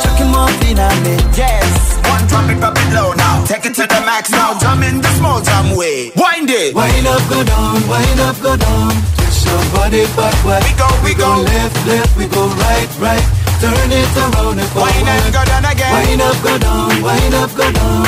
Chucking 0.03 0.32
more 0.36 0.51
fina, 0.60 0.88
Yes, 1.32 1.95
one 2.12 2.27
drop 2.27 2.51
it, 2.51 2.60
drop 2.60 2.75
it 2.75 2.91
low 2.91 3.13
now. 3.15 3.45
Take 3.47 3.63
it 3.63 3.73
to 3.79 3.88
the 3.88 4.01
max 4.03 4.29
now. 4.32 4.60
Jump 4.60 4.84
in 4.84 4.99
the 4.99 5.08
small 5.15 5.39
jam 5.39 5.77
way. 5.79 6.12
Wind 6.19 6.51
it. 6.51 6.75
Wind 6.75 7.08
up, 7.08 7.23
go 7.32 7.39
down, 7.43 7.88
wind 7.88 8.19
up, 8.19 8.36
go 8.43 8.58
down. 8.58 8.91
Twist 9.15 9.47
your 9.47 9.63
body 9.71 10.03
backward. 10.19 10.60
We 10.67 10.71
go, 10.75 10.89
we 11.08 11.13
go. 11.15 11.39
left, 11.39 11.88
left, 11.88 12.12
we 12.19 12.27
go 12.27 12.51
right, 12.67 12.91
right. 12.99 13.25
Turn 13.63 13.88
it 13.88 14.12
around 14.19 14.60
and 14.60 14.67
forward. 14.75 14.91
Wind 14.91 15.08
and 15.08 15.32
go 15.32 15.43
down 15.47 15.63
again. 15.71 15.93
Wind 16.03 16.19
up, 16.19 16.36
go 16.43 16.53
down, 16.60 16.99
wind 16.99 17.36
up, 17.39 17.51
go 17.55 17.71
down. 17.71 18.08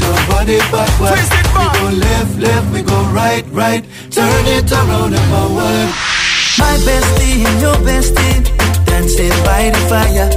Your 0.00 0.16
body 0.32 0.56
backward. 0.72 1.12
Twist 1.12 1.32
it 1.36 1.44
back. 1.52 1.76
We 1.76 1.92
go 1.92 2.08
left, 2.08 2.34
left, 2.40 2.66
we 2.72 2.80
go 2.80 2.98
right, 3.12 3.44
right. 3.52 3.84
Turn 4.08 4.46
it 4.48 4.72
around 4.72 5.12
and 5.12 5.26
forward. 5.28 6.09
My 6.58 6.76
bestie 6.86 7.44
and 7.46 7.60
your 7.60 7.76
bestie 7.86 8.42
dancing 8.86 9.34
by 9.44 9.70
the 9.70 9.80
fire. 9.88 10.28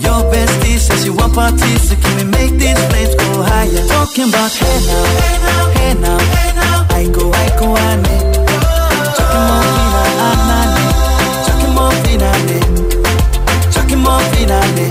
Your 0.00 0.20
bestie 0.32 0.78
says 0.78 1.04
you 1.06 1.12
want 1.14 1.34
parties, 1.34 1.88
so 1.88 1.94
can 1.96 2.16
we 2.16 2.24
make 2.24 2.52
these 2.58 2.80
flames 2.88 3.14
go 3.14 3.42
higher? 3.42 3.86
Talking 3.88 4.28
about 4.28 4.52
hey 4.52 4.78
now, 4.88 5.04
hey 5.78 5.94
now, 6.02 6.18
hey 6.34 6.52
now. 6.54 6.86
I 6.90 7.02
go, 7.16 7.32
I 7.32 7.48
go, 7.58 7.66
I 7.76 7.96
need. 8.04 8.26
More 9.34 9.62
more 9.94 10.38
more 11.76 11.88
more 11.88 11.94
fina, 12.02 12.30
ne. 12.48 12.58
Chucking 13.72 14.02
more 14.02 14.24
fina, 14.32 14.58
ne. 14.74 14.88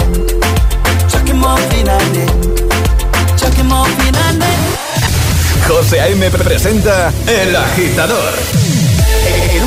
José 5.68 6.00
A.M. 6.00 6.32
presenta 6.32 7.12
El 7.28 7.56
Agitador. 7.56 8.77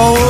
I 0.00 0.29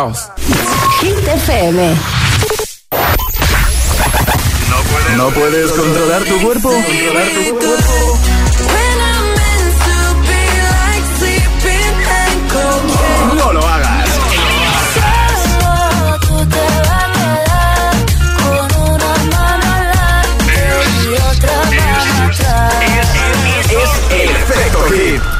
caos. 0.00 0.28
Hit 1.00 1.28
FM. 1.28 1.94
No 5.16 5.28
puedes 5.30 5.70
controlar 5.72 6.22
tu. 6.24 6.40
Controlar 6.42 7.28
tu 7.28 7.58
cuerpo. 7.58 8.18
No 13.36 13.52
lo 13.52 13.66
hagas. 13.66 14.08
Es 23.70 23.90
el 24.12 24.30
efecto 24.30 24.82
hit. 24.90 25.39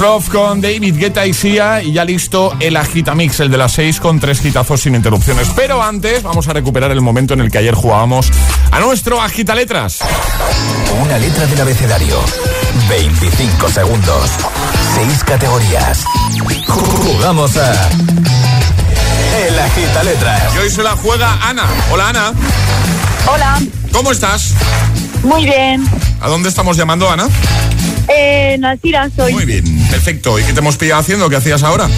Love 0.00 0.28
con 0.28 0.60
David 0.60 0.96
Guetta 0.96 1.26
y 1.26 1.34
Sia 1.34 1.82
y 1.82 1.92
ya 1.92 2.04
listo 2.04 2.54
el 2.60 2.76
Agitamix, 2.76 3.40
el 3.40 3.50
de 3.50 3.56
las 3.58 3.72
6 3.72 4.00
con 4.00 4.20
tres 4.20 4.40
gitazos 4.40 4.80
sin 4.80 4.94
interrupciones. 4.94 5.48
Pero 5.56 5.82
antes 5.82 6.22
vamos 6.22 6.46
a 6.46 6.52
recuperar 6.52 6.92
el 6.92 7.00
momento 7.00 7.34
en 7.34 7.40
el 7.40 7.50
que 7.50 7.58
ayer 7.58 7.74
jugábamos 7.74 8.30
a 8.70 8.78
nuestro 8.80 9.20
Agita 9.20 9.54
Letras. 9.54 9.98
Una 11.02 11.18
letra 11.18 11.46
del 11.46 11.60
abecedario. 11.60 12.20
25 12.88 13.68
segundos. 13.68 14.30
6 14.94 15.24
categorías. 15.24 16.04
Jugamos 16.66 17.56
a 17.56 17.88
El 19.46 19.58
Agita 19.58 20.04
Letras. 20.04 20.54
Y 20.54 20.58
hoy 20.58 20.70
se 20.70 20.82
la 20.82 20.92
juega 20.96 21.38
Ana. 21.42 21.66
Hola 21.90 22.08
Ana. 22.08 22.32
Hola. 23.26 23.60
¿Cómo 23.92 24.12
estás? 24.12 24.54
Muy 25.24 25.44
bien. 25.44 25.84
¿A 26.20 26.28
dónde 26.28 26.48
estamos 26.48 26.76
llamando 26.76 27.10
Ana? 27.10 27.28
En 28.08 28.64
Alcira 28.64 29.08
soy. 29.14 29.32
Muy 29.32 29.44
bien, 29.44 29.64
perfecto. 29.90 30.38
¿Y 30.38 30.42
qué 30.44 30.52
te 30.52 30.60
hemos 30.60 30.76
pillado 30.76 31.00
haciendo? 31.00 31.28
¿Qué 31.28 31.36
hacías 31.36 31.62
ahora? 31.62 31.88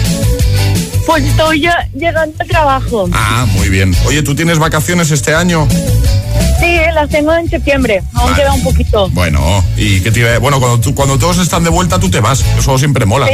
Pues 1.05 1.23
estoy 1.25 1.61
ya 1.61 1.87
llegando 1.95 2.35
al 2.39 2.47
trabajo. 2.47 3.09
Ah, 3.13 3.45
muy 3.53 3.69
bien. 3.69 3.95
Oye, 4.05 4.21
¿tú 4.23 4.35
tienes 4.35 4.59
vacaciones 4.59 5.11
este 5.11 5.33
año? 5.33 5.67
Sí, 6.59 6.77
las 6.93 7.09
tengo 7.09 7.33
en 7.33 7.49
septiembre. 7.49 8.03
Aún 8.13 8.31
Vale. 8.31 8.43
queda 8.43 8.53
un 8.53 8.63
poquito. 8.63 9.09
Bueno, 9.09 9.65
¿y 9.77 9.99
qué 10.01 10.11
te 10.11 10.19
iba 10.19 10.35
a- 10.35 10.37
Bueno, 10.39 10.59
cuando, 10.59 10.79
tú- 10.79 10.93
cuando 10.93 11.17
todos 11.17 11.39
están 11.39 11.63
de 11.63 11.69
vuelta, 11.71 11.99
tú 11.99 12.09
te 12.11 12.19
vas. 12.19 12.43
Eso 12.57 12.77
siempre 12.77 13.05
mola, 13.05 13.25
¿no? 13.25 13.31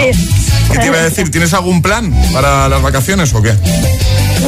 ¿Qué 0.71 0.79
te 0.79 0.85
iba 0.85 0.97
a 0.97 1.03
decir? 1.03 1.29
¿Tienes 1.29 1.53
algún 1.53 1.81
plan 1.81 2.13
para 2.31 2.69
las 2.69 2.81
vacaciones 2.81 3.33
o 3.33 3.41
qué? 3.41 3.53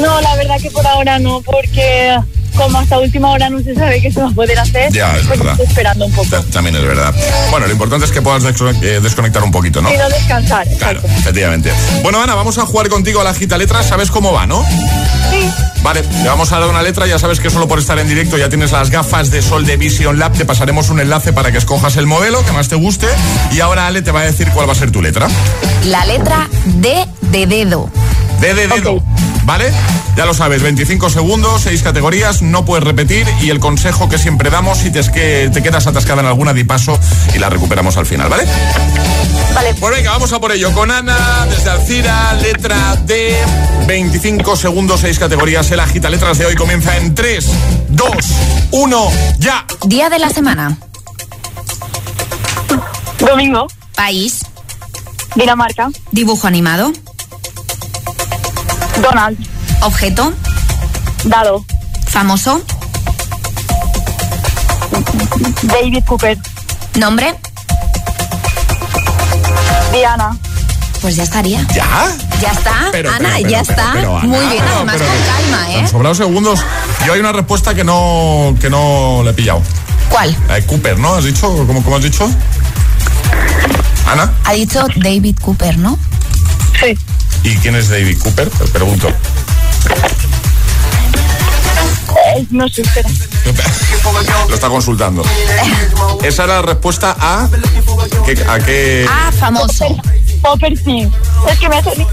No, 0.02 0.22
la 0.22 0.36
verdad 0.38 0.56
que 0.62 0.72
por 0.72 0.86
ahora 0.88 1.20
no, 1.20 1.42
porque 1.42 2.18
como 2.60 2.78
hasta 2.80 3.00
última 3.00 3.30
hora 3.32 3.50
no 3.50 3.60
se 3.62 3.74
sabe 3.74 4.02
qué 4.02 4.12
se 4.12 4.22
va 4.22 4.28
a 4.30 4.32
poder 4.32 4.60
hacer. 4.60 4.92
Ya, 4.92 5.16
es 5.18 5.26
pues 5.28 5.40
verdad. 5.40 5.54
Estoy 5.54 5.66
esperando 5.68 6.06
un 6.06 6.12
poco. 6.12 6.30
Ta- 6.30 6.44
También 6.52 6.76
es 6.76 6.84
verdad. 6.84 7.14
Bueno, 7.52 7.66
lo 7.68 7.72
importante 7.74 8.06
es 8.06 8.12
que 8.12 8.22
puedas 8.22 8.44
eh, 8.44 9.00
desconectar 9.02 9.42
un 9.44 9.52
poquito, 9.52 9.82
¿no? 9.82 9.92
Y 9.94 9.98
no 9.98 10.10
descansar. 10.10 10.68
Claro, 10.78 11.02
efectivamente. 11.06 11.72
Bueno, 12.04 12.22
Ana, 12.22 12.36
vamos 12.36 12.58
a 12.58 12.66
jugar 12.66 12.90
contigo 12.90 13.22
a 13.22 13.24
la 13.24 13.34
gita 13.34 13.58
letra. 13.58 13.82
¿Sabes 13.84 14.12
cómo 14.12 14.34
va, 14.34 14.46
no? 14.46 14.64
Sí. 15.32 15.50
Vale, 15.82 16.04
le 16.24 16.28
vamos 16.28 16.52
a 16.52 16.60
dar 16.60 16.68
una 16.70 16.82
letra. 16.82 17.08
Ya 17.08 17.18
sabes 17.20 17.40
que 17.40 17.50
solo 17.50 17.68
por 17.68 17.80
estar 17.80 17.98
en 18.00 18.08
directo 18.08 18.38
ya 18.38 18.50
tienes 18.50 18.72
las 18.72 18.90
gafas 18.90 19.32
de 19.32 19.42
sol 19.42 19.66
de 19.66 19.78
Vision 19.78 20.20
Lab. 20.20 20.34
Te 20.34 20.46
pasaremos 20.46 20.90
un 20.90 21.00
enlace 21.00 21.32
para 21.34 21.52
que 21.52 21.58
escojas 21.58 21.96
el 21.98 22.06
modelo 22.08 22.44
que 22.46 22.52
más 22.52 22.68
te 22.68 22.76
guste. 22.76 23.08
Y 23.52 23.62
ahora 23.62 23.88
Ale 23.88 24.02
te 24.02 24.12
va 24.12 24.22
a 24.22 24.26
decir 24.26 24.50
cuál 24.54 24.68
va 24.68 24.74
a 24.74 24.76
ser 24.76 24.92
tu 24.92 25.02
letra. 25.02 25.28
La 25.86 26.06
letra 26.06 26.50
D 26.66 27.06
de 27.22 27.48
dedo. 27.48 27.90
D 28.42 28.54
de 28.54 28.68
dedo. 28.68 29.02
¿Vale? 29.50 29.74
Ya 30.16 30.28
lo 30.28 30.36
sabes, 30.36 30.62
25 30.62 31.10
segundos, 31.10 31.62
6 31.64 31.82
categorías, 31.82 32.44
no 32.44 32.66
puedes 32.66 32.84
repetir 32.84 33.26
y 33.42 33.50
el 33.50 33.60
consejo 33.60 34.08
que 34.08 34.20
siempre 34.20 34.52
damos 34.52 34.78
si 34.78 34.92
te, 34.92 35.00
es 35.00 35.10
que 35.10 35.50
te 35.52 35.64
quedas 35.64 35.88
atascada 35.88 36.22
en 36.22 36.28
alguna 36.28 36.54
di 36.54 36.66
paso 36.66 37.00
y 37.34 37.40
la 37.40 37.50
recuperamos 37.50 37.98
al 37.98 38.06
final, 38.06 38.30
¿vale? 38.30 38.44
Vale. 39.56 39.74
Pues 39.74 39.96
venga, 39.96 40.12
vamos 40.12 40.32
a 40.34 40.40
por 40.40 40.52
ello. 40.52 40.72
Con 40.74 40.92
Ana, 40.92 41.48
desde 41.50 41.68
Alcira, 41.72 42.32
letra 42.36 42.96
D, 43.08 43.36
25 43.88 44.56
segundos, 44.56 45.00
6 45.00 45.18
categorías. 45.18 45.72
El 45.72 45.80
agita 45.80 46.12
letras 46.12 46.38
de 46.38 46.46
hoy 46.46 46.54
comienza 46.54 46.96
en 46.98 47.16
3, 47.16 47.50
2, 47.90 48.10
1, 48.70 49.12
ya. 49.40 49.66
Día 49.88 50.12
de 50.12 50.20
la 50.20 50.30
semana. 50.30 50.78
Domingo. 53.18 53.66
País. 53.96 54.46
Dinamarca. 55.34 55.90
Dibujo 56.12 56.46
animado. 56.46 56.94
Donald. 59.02 59.38
Objeto. 59.82 60.34
Dado. 61.24 61.66
Famoso. 62.08 62.62
David 65.64 66.04
Cooper. 66.06 66.38
Nombre. 66.96 67.36
Diana. 69.94 70.38
Pues 71.02 71.16
ya 71.16 71.24
estaría. 71.24 71.66
¿Ya? 71.74 72.08
Ya 72.42 72.52
está. 72.52 72.90
Pero, 72.92 73.10
Ana, 73.10 73.30
pero, 73.36 73.36
pero, 73.38 73.50
ya 73.50 73.62
pero, 73.62 73.72
está. 73.72 73.92
pero, 73.94 74.18
Ana, 74.18 74.28
Muy 74.28 74.46
bien, 74.48 74.64
además 74.68 74.96
pero, 74.98 75.10
con 75.10 75.24
calma, 75.24 75.72
¿eh? 75.72 75.80
Han 75.80 75.88
sobrado 75.88 76.16
segundos. 76.16 76.60
Yo 77.06 77.14
hay 77.14 77.20
una 77.20 77.32
respuesta 77.32 77.74
que 77.74 77.84
no, 77.84 78.56
que 78.60 78.70
no 78.70 79.22
le 79.24 79.32
he 79.32 79.34
pillado. 79.34 79.62
¿Cuál? 80.10 80.36
La 80.48 80.56
de 80.56 80.66
Cooper, 80.66 81.00
¿no? 81.00 81.16
¿Has 81.16 81.24
dicho? 81.24 81.48
¿Cómo, 81.66 81.84
cómo 81.84 81.96
has 81.96 82.04
dicho? 82.04 82.30
Ana. 84.12 84.34
Ha 84.44 84.54
dicho 84.54 84.86
David 84.98 85.38
Cooper, 85.42 85.78
¿no? 85.78 85.98
Sí. 86.80 86.98
¿Y 87.44 87.56
quién 87.58 87.76
es 87.76 87.90
David 87.90 88.18
Cooper? 88.22 88.50
Te 88.50 88.66
pregunto. 88.66 89.12
No 92.52 92.68
sé, 92.70 92.82
espera. 92.82 93.10
Lo 94.48 94.54
está 94.56 94.68
consultando. 94.70 95.24
Esa 96.24 96.44
era 96.46 96.56
la 96.56 96.62
respuesta 96.64 97.16
a... 97.20 97.50
¿qué- 98.26 98.44
¿A 98.48 98.60
qué...? 98.60 99.06
Ah, 99.10 99.32
famoso. 99.38 99.86
Popper 100.42 100.78
sí. 100.78 101.08
Es 101.50 101.60
que 101.60 101.70
me 101.70 101.78
hace... 101.78 102.08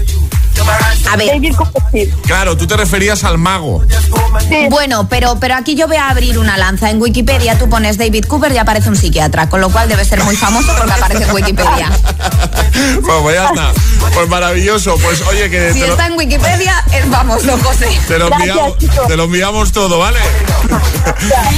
A 1.09 1.15
ver. 1.15 1.41
Claro, 2.25 2.57
tú 2.57 2.67
te 2.67 2.75
referías 2.75 3.23
al 3.23 3.37
mago. 3.37 3.83
Bueno, 4.69 5.07
pero, 5.09 5.37
pero 5.39 5.55
aquí 5.55 5.75
yo 5.75 5.87
voy 5.87 5.97
a 5.97 6.09
abrir 6.09 6.37
una 6.37 6.57
lanza. 6.57 6.89
En 6.89 7.01
Wikipedia 7.01 7.57
tú 7.57 7.69
pones 7.69 7.97
David 7.97 8.25
Cooper 8.25 8.51
y 8.51 8.57
aparece 8.57 8.89
un 8.89 8.95
psiquiatra, 8.95 9.49
con 9.49 9.61
lo 9.61 9.69
cual 9.69 9.87
debe 9.87 10.03
ser 10.05 10.23
muy 10.23 10.35
famoso 10.35 10.73
porque 10.77 10.91
aparece 10.93 11.23
en 11.23 11.31
Wikipedia. 11.31 11.91
Bueno, 13.01 13.21
pues 13.23 13.35
ya 13.35 13.45
está. 13.47 13.71
Pues 14.13 14.27
maravilloso. 14.29 14.97
Pues 14.97 15.21
oye, 15.27 15.49
que 15.49 15.73
Si 15.73 15.79
lo, 15.79 15.87
está 15.87 16.07
en 16.07 16.13
Wikipedia, 16.13 16.83
vamos, 17.07 17.43
no 17.45 17.57
José. 17.63 17.87
te 18.07 18.19
lo 18.19 18.31
enviamos, 18.31 18.77
te 19.07 19.17
lo 19.17 19.23
enviamos 19.25 19.71
todo, 19.71 19.99
¿vale? 19.99 20.19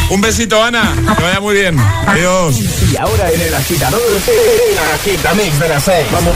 Un 0.10 0.22
besito, 0.22 0.64
Ana. 0.64 0.96
Que 1.18 1.24
vaya 1.24 1.40
muy 1.40 1.56
bien. 1.56 1.80
Adiós. 2.08 2.56
Y 2.92 2.98
ahora 2.98 3.32
en 3.32 3.42
el 3.42 3.54
agitador, 3.54 4.02
el 4.28 4.78
agitamix 4.96 5.60
de 5.60 5.70
las 5.70 5.84
6. 5.84 6.08
Vamos. 6.12 6.36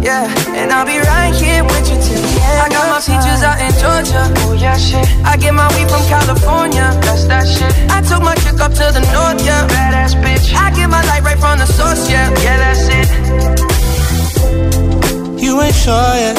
Yeah, 0.00 0.30
and 0.54 0.70
I'll 0.70 0.86
be 0.86 0.98
right 0.98 1.34
here 1.34 1.64
with 1.64 1.90
you 1.90 1.98
till 1.98 2.22
the 2.22 2.40
end. 2.40 2.58
I 2.62 2.68
got 2.70 2.86
my 2.88 3.00
peaches 3.02 3.42
out 3.42 3.58
in 3.58 3.72
Georgia. 3.82 4.30
Oh 4.46 4.52
yeah, 4.54 4.76
shit. 4.78 5.04
I 5.24 5.36
get 5.36 5.52
my 5.52 5.66
weed 5.74 5.90
from 5.90 6.02
California. 6.06 6.94
That's 7.02 7.24
that 7.26 7.46
shit. 7.46 7.72
I 7.90 8.00
took 8.02 8.22
my 8.22 8.34
chick 8.36 8.60
up 8.60 8.72
to 8.72 8.92
the 8.94 9.02
north, 9.12 9.44
yeah. 9.44 9.66
Badass 9.66 10.14
bitch. 10.22 10.54
I 10.54 10.70
get 10.70 10.88
my 10.88 11.02
light 11.06 11.22
right 11.24 11.38
from 11.38 11.58
the 11.58 11.66
source, 11.66 12.08
yeah. 12.08 12.30
Yeah, 12.42 12.58
that's 12.62 12.88
it. 12.88 13.08
You 15.42 15.60
ain't 15.60 15.74
sure 15.74 16.14
yet, 16.14 16.38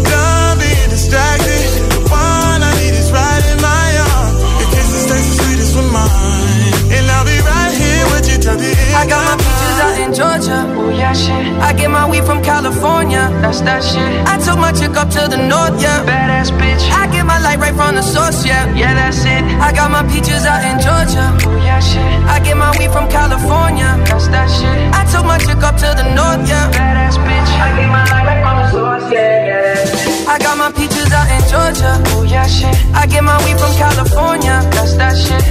sweetest 6.11 6.91
and 6.91 7.07
I'll 7.07 7.25
be 7.25 7.39
right 7.41 7.73
here 7.73 8.05
with 8.11 8.25
you 8.27 8.37
till 8.37 8.57
the 8.57 8.67
end. 8.67 8.95
I 8.95 9.07
got 9.07 9.23
my 9.23 9.35
peaches 9.39 9.77
out 9.79 9.95
in 10.03 10.11
Georgia. 10.13 10.59
Oh 10.75 10.89
yeah, 10.91 11.13
shit. 11.13 11.45
I 11.63 11.73
get 11.73 11.89
my 11.89 12.09
weed 12.09 12.25
from 12.25 12.43
California. 12.43 13.31
That's 13.41 13.61
that 13.61 13.83
shit. 13.83 14.11
I 14.27 14.35
took 14.37 14.59
my 14.59 14.71
chick 14.71 14.93
up 14.95 15.09
to 15.15 15.27
the 15.31 15.39
north, 15.39 15.81
yeah. 15.81 16.03
Badass 16.03 16.51
bitch. 16.59 16.83
I 16.91 17.07
get 17.07 17.25
my 17.25 17.39
light 17.39 17.59
right 17.59 17.75
from 17.75 17.95
the 17.95 18.03
source, 18.03 18.45
yeah. 18.45 18.67
Yeah, 18.75 18.93
that's 18.93 19.23
it. 19.23 19.43
I 19.59 19.71
got 19.71 19.89
my 19.91 20.03
peaches 20.11 20.43
out 20.45 20.61
in 20.67 20.77
Georgia. 20.83 21.25
Oh 21.47 21.57
yeah, 21.63 21.79
shit. 21.79 22.03
I 22.27 22.39
get 22.43 22.57
my 22.57 22.71
weed 22.77 22.91
from 22.91 23.09
California. 23.09 23.89
That's 24.05 24.27
that 24.27 24.49
shit. 24.51 24.77
I 24.93 25.07
took 25.11 25.25
my 25.25 25.39
chick 25.39 25.63
up 25.63 25.75
to 25.79 25.89
the 25.95 26.05
north, 26.11 26.43
yeah. 26.47 26.71
Badass 26.75 27.17
bitch. 27.23 27.51
I 27.55 27.69
get 27.79 27.89
my 27.89 28.03
light 28.11 28.25
right 28.27 28.41
from 28.43 28.55
the 28.59 28.67
source, 28.71 29.07
yeah. 29.13 29.47
yeah. 29.47 30.31
I 30.31 30.39
got 30.39 30.57
my 30.57 30.71
peaches 30.71 31.11
out 31.11 31.27
in 31.27 31.41
Georgia. 31.51 31.91
Oh 32.15 32.23
yeah, 32.23 32.47
shit. 32.47 32.75
I 32.93 33.05
get 33.07 33.23
my 33.23 33.35
weed 33.43 33.59
from 33.59 33.73
California. 33.75 34.63
That's 34.71 34.95
that 34.95 35.15
shit. 35.17 35.50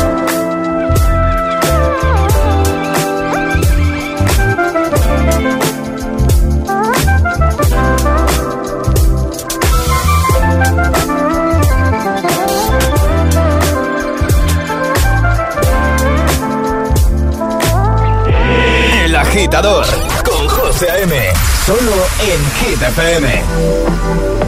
Agitador 19.41 19.87
con 20.23 20.47
José 20.47 20.87
A.M. 20.91 21.33
Solo 21.65 21.93
en 22.19 22.41
FM. 22.89 24.40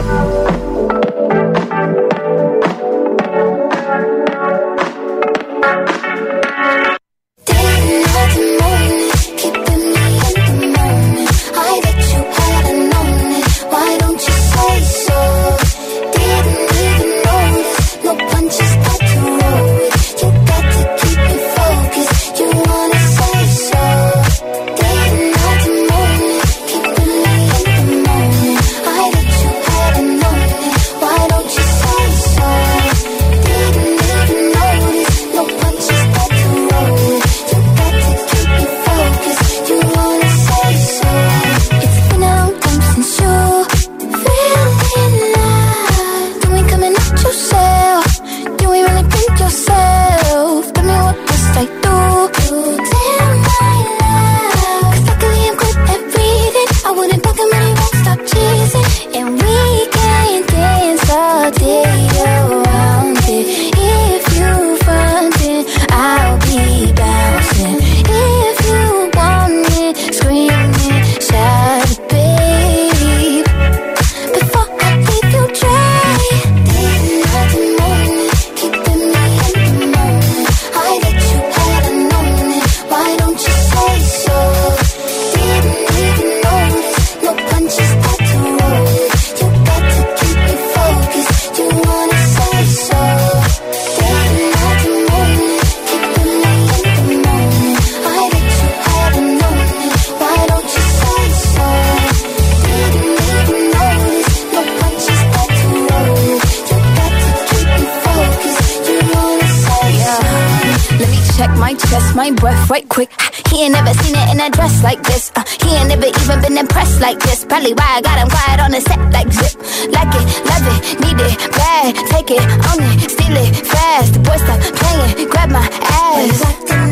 Probably 117.54 117.72
why 117.74 117.86
I 117.86 118.00
got 118.02 118.18
him 118.18 118.28
quiet 118.34 118.58
on 118.66 118.70
the 118.74 118.80
set 118.82 118.98
like 119.14 119.30
zip. 119.30 119.54
Like 119.94 120.10
it, 120.10 120.26
love 120.42 120.66
it, 120.74 120.98
need 121.06 121.20
it, 121.22 121.38
bad. 121.54 121.94
Take 122.10 122.34
it, 122.34 122.42
own 122.66 122.82
it, 122.82 123.06
steal 123.14 123.30
it, 123.30 123.54
fast. 123.62 124.14
The 124.14 124.18
boy 124.26 124.42
stop 124.42 124.58
playing, 124.74 125.30
grab 125.30 125.54
my 125.54 125.62
ass. 125.62 126.42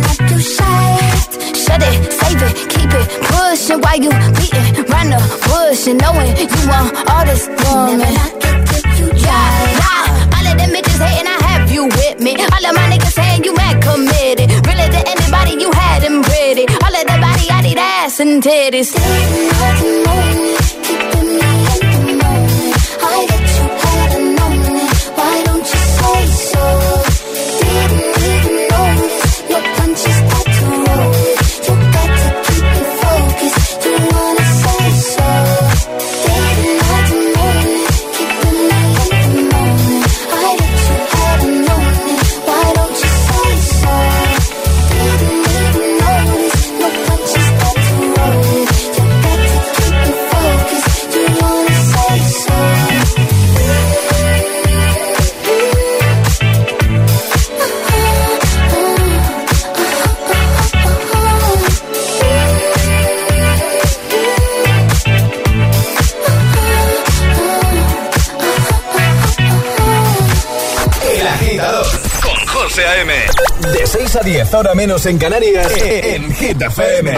like 0.07 0.23
you 0.31 0.39
shy. 0.39 1.03
Shut 1.59 1.83
it, 1.83 1.99
save 2.15 2.39
it, 2.47 2.55
keep 2.71 2.95
it 2.95 3.07
pushing 3.27 3.83
while 3.83 3.99
you 3.99 4.15
beating 4.39 4.87
round 4.87 5.11
the 5.11 5.19
bush 5.51 5.91
and 5.91 5.99
knowing 5.99 6.31
you 6.31 6.63
want 6.71 6.95
all 7.11 7.27
this 7.27 7.51
woman. 7.67 8.15
Yeah, 9.19 9.43
yeah. 9.83 10.31
All 10.31 10.47
of 10.47 10.55
them 10.63 10.71
bitches 10.71 11.03
hating, 11.03 11.27
I 11.27 11.43
have 11.43 11.73
you 11.75 11.91
with 11.91 12.23
me. 12.23 12.39
All 12.39 12.63
of 12.63 12.73
my 12.79 12.87
niggas 12.87 13.19
saying 13.19 13.43
you 13.43 13.53
mad 13.59 13.83
committed. 13.83 14.47
Really 14.63 14.87
to 14.95 15.01
anybody 15.11 15.59
you 15.59 15.75
had 15.75 16.07
them 16.07 16.23
pretty. 16.23 16.71
All 16.87 16.95
of 16.95 17.03
the 17.11 17.19
body, 17.19 17.51
I 17.51 17.63
need 17.67 17.79
ass 17.79 18.21
and 18.21 18.41
titties. 18.41 18.95
10, 74.33 74.55
ahora 74.55 74.75
menos 74.75 75.05
en 75.05 75.19
Canarias, 75.19 75.71
en 75.85 76.35
Hit 76.35 76.63
FM. 76.63 77.11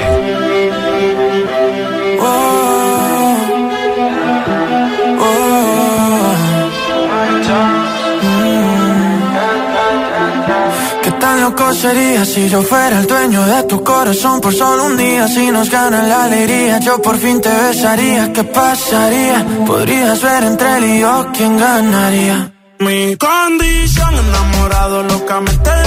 ¿Qué 11.03 11.12
tan 11.12 11.41
loco 11.41 11.73
sería 11.73 12.25
si 12.25 12.49
yo 12.49 12.62
fuera 12.62 12.99
el 12.99 13.07
dueño 13.07 13.47
de 13.47 13.62
tu 13.62 13.85
corazón 13.85 14.41
por 14.41 14.53
solo 14.53 14.87
un 14.87 14.97
día? 14.97 15.29
Si 15.29 15.53
nos 15.53 15.71
ganan 15.71 16.09
la 16.09 16.25
alegría, 16.25 16.81
yo 16.81 17.01
por 17.01 17.17
fin 17.19 17.41
te 17.41 17.49
besaría. 17.49 18.33
¿Qué 18.33 18.43
pasaría? 18.43 19.47
Podrías 19.65 20.21
ver 20.21 20.43
entre 20.43 20.79
él 20.79 20.85
y 20.85 21.01
yo 21.01 21.29
quién 21.33 21.57
ganaría. 21.59 22.51
Mi 22.81 23.17
condición 23.17 24.15
enamorado 24.19 25.05
locamente 25.05 25.84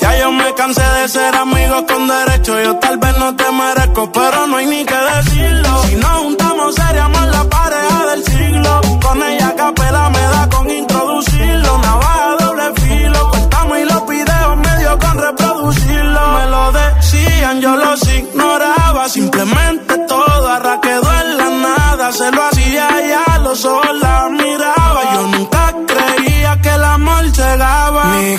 Ya 0.00 0.18
yo 0.18 0.32
me 0.32 0.52
cansé 0.54 0.82
de 0.82 1.08
ser 1.08 1.36
amigos 1.36 1.84
con 1.86 2.08
derecho. 2.08 2.60
Yo 2.60 2.76
tal 2.78 2.98
vez 2.98 3.16
no 3.16 3.36
te 3.36 3.44
merezco 3.52 4.10
pero 4.10 4.46
no 4.48 4.56
hay 4.56 4.66
ni 4.66 4.84
que 4.84 4.94
decirlo. 4.94 5.82
Si 5.84 5.94
nos 5.94 6.18
juntamos 6.22 6.74
seríamos 6.74 7.26
la 7.28 7.44
pareja 7.44 8.06
del 8.10 8.24
siglo. 8.24 8.80
Con 9.00 9.22
ella 9.22 9.54
capela 9.56 10.10
me 10.10 10.18
da 10.18 10.48
con 10.50 10.68
introducirlo. 10.68 11.78
Navaja 11.78 12.36
doble 12.40 12.72
filo. 12.80 13.30
Cortamos 13.30 13.78
y 13.78 13.84
los 13.84 14.06
videos 14.08 14.56
medio 14.56 14.98
con 14.98 15.18
reproducirlo. 15.18 16.20
Me 16.36 16.46
lo 16.50 16.72
decían, 16.72 17.60
yo 17.60 17.76
los 17.76 18.08
ignoraba. 18.08 19.08
Simplemente 19.08 19.98
todo 20.08 20.48
arra 20.48 20.80
quedó 20.80 21.12
en 21.20 21.36
la 21.38 21.50
nada. 21.50 22.10
Se 22.10 22.32
lo 22.32 22.42
hacía 22.42 22.88
ya 23.12 23.38
los 23.38 23.64
ojos 23.64 23.96
la 24.02 24.28
miraba. 24.30 25.00
Yo 25.14 25.22
nunca 25.28 25.72
creía 25.86 26.60
que 26.60 26.68
el 26.70 26.82
amor 26.82 27.24
llegaba. 27.30 28.04
Mi 28.16 28.38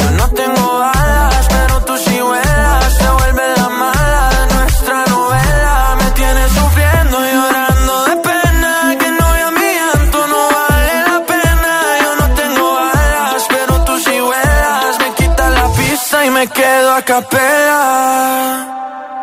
Me 16.41 16.47
quedo 16.47 16.91
a 16.95 17.01
capela. 17.03 18.67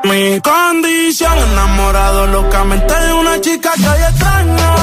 Mi 0.05 0.41
condición 0.41 1.37
enamorado 1.51 2.27
locamente 2.29 2.95
de 2.95 3.13
una 3.13 3.41
chica 3.41 3.73
que 3.75 3.89
hoy 3.89 4.03
extraño 4.11 4.78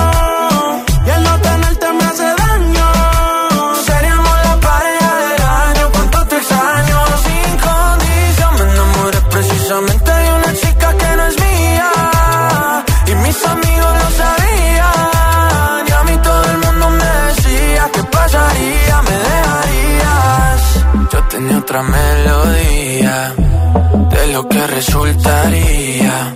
lo 24.35 24.49
que 24.49 24.67
resultaría 24.67 26.35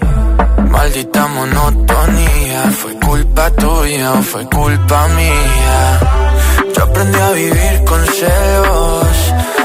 Maldita 0.71 1.27
monotonía 1.27 2.61
Fue 2.71 2.93
culpa 2.97 3.49
tuya 3.51 4.13
o 4.13 4.21
fue 4.21 4.45
culpa 4.45 5.07
mía 5.09 5.99
Yo 6.75 6.83
aprendí 6.83 7.19
a 7.19 7.31
vivir 7.31 7.83
con 7.85 8.05
celos. 8.05 9.58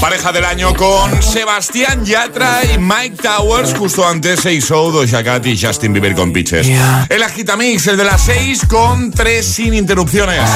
Pareja 0.00 0.30
del 0.30 0.44
año 0.44 0.72
con 0.74 1.20
Sebastián 1.20 2.04
Yatra 2.04 2.60
y 2.64 2.78
Mike 2.78 3.16
Towers, 3.20 3.74
justo 3.74 4.06
antes 4.06 4.38
6 4.40 4.68
Doja 4.68 5.24
Cat 5.24 5.44
y 5.46 5.60
Justin 5.60 5.92
Bieber 5.92 6.14
con 6.14 6.32
Pitches. 6.32 6.68
El 7.08 7.22
Agitamix, 7.22 7.88
el 7.88 7.96
de 7.96 8.04
las 8.04 8.20
6 8.22 8.66
con 8.68 9.10
3 9.10 9.44
sin 9.44 9.74
interrupciones. 9.74 10.48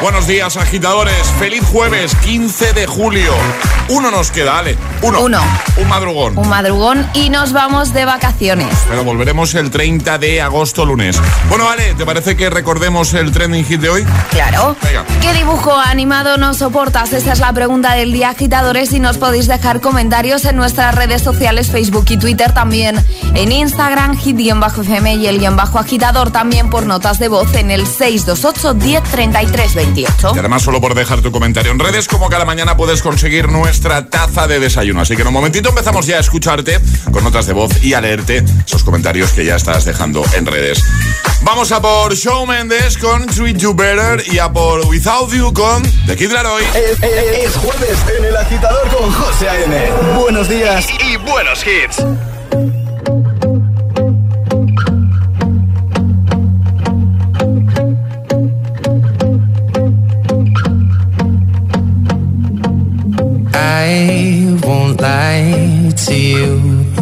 Buenos 0.00 0.26
días, 0.26 0.56
agitadores. 0.56 1.28
Feliz 1.38 1.62
jueves, 1.64 2.16
15 2.16 2.72
de 2.72 2.86
julio. 2.86 3.32
Uno 3.88 4.10
nos 4.10 4.32
queda, 4.32 4.58
Ale. 4.58 4.76
Uno. 5.02 5.20
Uno. 5.20 5.40
Un 5.76 5.88
madrugón. 5.88 6.36
Un 6.36 6.48
madrugón 6.48 7.08
y 7.14 7.30
nos 7.30 7.52
vamos 7.52 7.92
de 7.92 8.04
vacaciones. 8.04 8.74
Pero 8.88 9.04
volveremos 9.04 9.54
el 9.54 9.70
30 9.70 10.18
de 10.18 10.42
agosto, 10.42 10.84
lunes. 10.84 11.20
Bueno, 11.48 11.68
Ale, 11.68 11.94
¿te 11.94 12.04
parece 12.04 12.36
que 12.36 12.50
recordemos 12.50 13.14
el 13.14 13.30
trending 13.30 13.64
hit 13.64 13.80
de 13.80 13.90
hoy? 13.90 14.06
Claro. 14.30 14.76
Venga. 14.82 15.04
¿Qué 15.20 15.32
dibujo 15.34 15.72
animado 15.72 16.36
no 16.36 16.52
soportas? 16.52 17.12
Esta 17.12 17.32
es 17.32 17.38
la 17.38 17.52
pregunta 17.52 17.91
del 17.94 18.12
día, 18.12 18.30
agitadores, 18.30 18.92
y 18.92 19.00
nos 19.00 19.18
podéis 19.18 19.46
dejar 19.46 19.80
comentarios 19.80 20.44
en 20.44 20.56
nuestras 20.56 20.94
redes 20.94 21.22
sociales, 21.22 21.70
Facebook 21.70 22.06
y 22.10 22.16
Twitter, 22.16 22.52
también 22.52 22.96
en 23.34 23.52
Instagram, 23.52 24.16
hit-fm 24.16 25.14
y 25.14 25.26
el 25.26 25.38
guion 25.38 25.56
bajo 25.56 25.78
agitador, 25.78 26.30
también 26.30 26.70
por 26.70 26.86
notas 26.86 27.18
de 27.18 27.28
voz 27.28 27.54
en 27.54 27.70
el 27.70 27.86
628 27.86 28.74
10 28.74 29.02
33 29.02 29.74
28. 29.74 30.32
Y 30.34 30.38
además, 30.38 30.62
solo 30.62 30.80
por 30.80 30.94
dejar 30.94 31.20
tu 31.20 31.32
comentario 31.32 31.72
en 31.72 31.78
redes, 31.78 32.08
como 32.08 32.28
cada 32.28 32.44
mañana 32.44 32.76
puedes 32.76 33.02
conseguir 33.02 33.48
nuestra 33.48 34.06
taza 34.08 34.46
de 34.46 34.60
desayuno. 34.60 35.00
Así 35.00 35.16
que 35.16 35.22
en 35.22 35.28
un 35.28 35.34
momentito 35.34 35.70
empezamos 35.70 36.06
ya 36.06 36.16
a 36.16 36.20
escucharte 36.20 36.80
con 37.10 37.24
notas 37.24 37.46
de 37.46 37.52
voz 37.52 37.82
y 37.82 37.94
a 37.94 38.00
leerte 38.00 38.44
esos 38.66 38.84
comentarios 38.84 39.32
que 39.32 39.44
ya 39.44 39.56
estás 39.56 39.84
dejando 39.84 40.24
en 40.34 40.46
redes. 40.46 40.82
Vamos 41.44 41.72
a 41.72 41.80
por 41.80 42.14
Show 42.14 42.46
Mendes 42.46 42.96
con 42.96 43.26
Treat 43.26 43.56
You 43.56 43.74
Better 43.74 44.22
y 44.32 44.38
a 44.38 44.52
por 44.52 44.86
Without 44.86 45.30
You 45.32 45.52
con 45.52 45.82
The 46.06 46.16
Kid 46.16 46.30
Laroi. 46.32 46.62
Es, 46.74 47.02
es- 47.02 47.46
es 47.46 47.56
jueves 47.56 47.98
en 48.18 48.24
el 48.24 48.36
agitador 48.36 48.88
con 48.88 49.12
José 49.12 49.48
A.M. 49.48 49.90
Buenos 50.18 50.48
días 50.48 50.86
y, 51.00 51.12
y 51.12 51.16
buenos 51.16 51.64
hits. 51.66 52.02
I 63.54 64.58
won't 64.64 65.00
lie 65.00 65.92
to 66.06 66.14
you. 66.14 67.01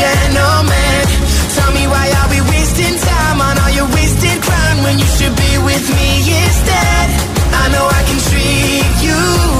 gentleman. 0.00 1.00
Tell 1.56 1.72
me 1.76 1.84
why 1.92 2.06
are 2.18 2.28
we 2.32 2.40
wasting 2.52 2.96
time 2.96 3.38
on 3.40 3.54
all 3.62 3.72
your 3.78 3.88
wasted 3.96 4.38
crown 4.42 4.76
when 4.84 4.96
you 4.98 5.08
should 5.16 5.34
be 5.36 5.52
with 5.68 5.84
me 5.98 6.10
instead? 6.44 7.06
I 7.62 7.64
know 7.72 7.84
I 7.98 8.02
can 8.08 8.18
treat 8.28 8.94
you 9.06 9.59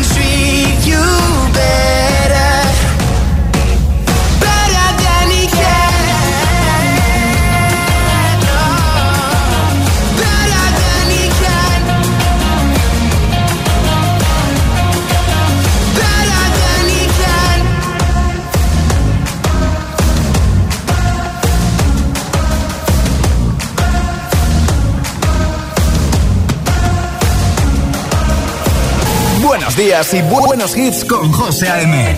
días 29.81 30.13
y 30.13 30.21
bu- 30.21 30.45
buenos 30.45 30.77
hits 30.77 31.03
con 31.05 31.31
José 31.31 31.67
A.M. 31.67 32.17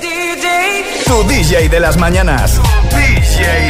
Tu 1.05 1.23
DJ 1.29 1.69
de 1.69 1.79
las 1.79 1.95
mañanas. 1.97 2.59
DJ. 2.89 3.69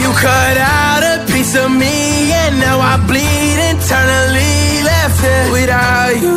You 0.00 0.10
cut 0.14 0.56
out 0.56 1.02
a 1.14 1.16
piece 1.32 1.54
of 1.56 1.70
me 1.70 2.32
and 2.42 2.54
now 2.60 2.78
I 2.80 2.94
bleed 3.08 3.58
internally 3.72 4.82
left 4.90 5.20
it 5.36 5.46
without 5.56 6.14
you, 6.24 6.36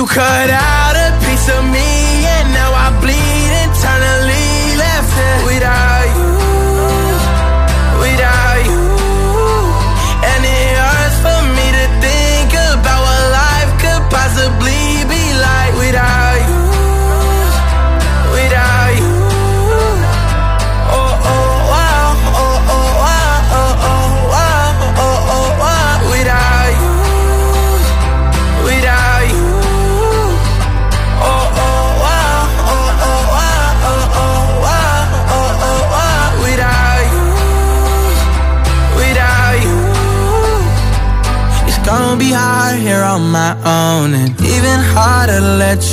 you 0.00 0.06
cut 0.06 0.48
out. 0.48 0.89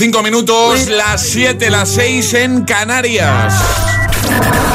cinco 0.00 0.22
minutos, 0.22 0.88
las 0.88 1.20
7, 1.28 1.68
las 1.68 1.90
6 1.90 2.32
en 2.32 2.64
Canarias. 2.64 3.52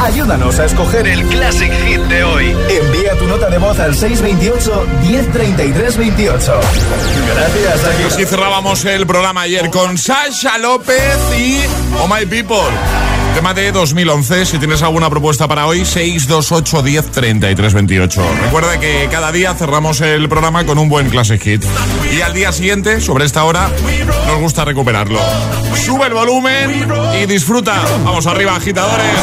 Ayúdanos 0.04 0.60
a 0.60 0.66
escoger 0.66 1.08
el 1.08 1.26
Classic 1.26 1.74
Hit 1.84 2.02
de 2.02 2.24
hoy. 2.24 2.56
Envía 2.70 3.18
tu 3.18 3.26
nota 3.26 3.50
de 3.50 3.58
voz 3.58 3.80
al 3.80 3.96
628-103328. 3.96 6.38
Gracias, 6.38 7.86
aquí. 7.86 8.04
Pues 8.04 8.14
Así 8.14 8.26
cerrábamos 8.26 8.86
el 8.86 9.08
programa 9.08 9.42
ayer 9.42 9.72
con 9.72 9.98
Sasha 9.98 10.60
López 10.60 11.18
y 11.36 11.60
Oh 12.00 12.08
My 12.08 12.28
People 12.28 12.60
tema 13.36 13.54
de 13.54 13.74
2011. 13.74 14.46
Si 14.46 14.60
tienes 14.60 14.82
alguna 14.82 15.10
propuesta 15.10 15.46
para 15.46 15.68
hoy, 15.68 15.84
628 15.84 16.82
10 16.82 17.12
33 17.12 17.74
28. 17.74 18.24
Recuerda 18.44 18.80
que 18.80 19.10
cada 19.12 19.34
día 19.34 19.54
cerramos 19.54 20.00
el 20.00 20.30
programa 20.30 20.66
con 20.66 20.80
un 20.80 20.88
buen 20.88 21.10
classic 21.10 21.42
hit. 21.42 21.66
Y 22.16 22.22
al 22.22 22.34
día 22.34 22.54
siguiente, 22.54 23.02
sobre 23.02 23.26
esta 23.26 23.44
hora, 23.44 23.70
nos 24.28 24.40
gusta 24.40 24.64
recuperarlo. 24.64 25.20
Sube 25.76 26.08
el 26.08 26.14
volumen 26.14 26.88
y 27.22 27.26
disfruta. 27.26 27.84
Vamos 28.06 28.26
arriba, 28.26 28.56
agitadores. 28.56 29.20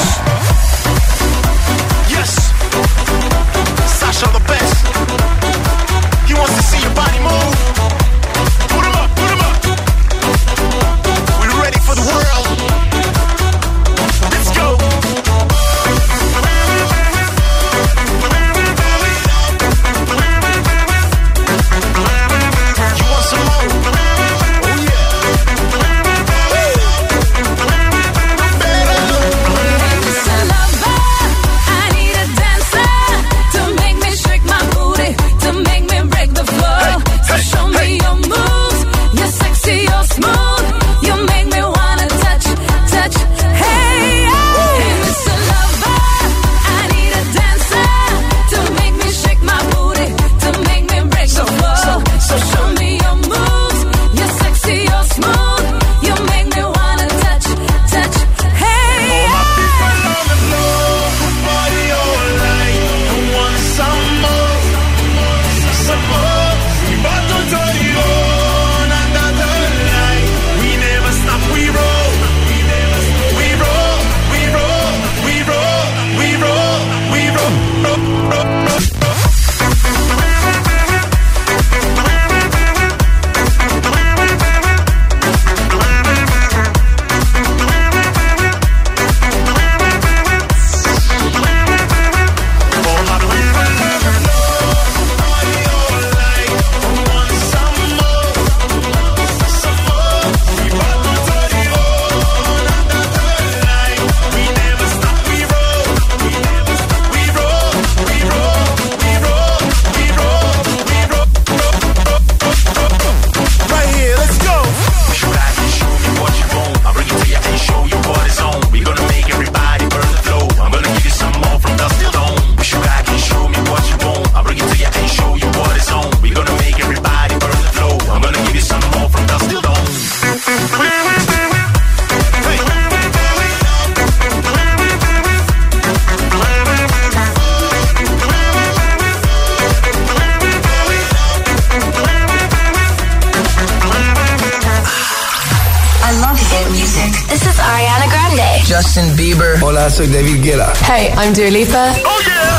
Soy 149.91 150.07
David 150.07 150.43
Guetta. 150.43 150.73
Hey, 150.87 151.13
I'm 151.17 151.35
Dua 151.35 151.51
Lipa. 151.51 151.93
Oh, 152.05 152.21
yeah. 152.25 152.53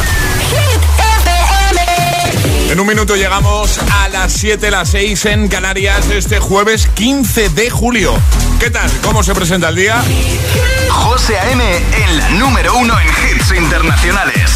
En 2.74 2.80
un 2.80 2.88
minuto 2.88 3.15
llegamos 3.15 3.78
a 3.78 4.09
las 4.09 4.34
7, 4.34 4.71
las 4.71 4.89
6 4.89 5.26
en 5.26 5.47
Canarias 5.47 6.09
este 6.09 6.39
jueves 6.39 6.88
15 6.95 7.49
de 7.49 7.69
julio. 7.69 8.19
¿Qué 8.59 8.71
tal? 8.71 8.89
¿Cómo 9.03 9.21
se 9.21 9.36
presenta 9.36 9.69
el 9.69 9.76
día? 9.76 10.01
José 10.89 11.38
A.M. 11.38 11.63
en 11.76 12.17
la 12.17 12.30
número 12.30 12.76
uno 12.76 12.95
en 12.99 13.07
hits 13.07 13.51
internacionales. 13.55 14.51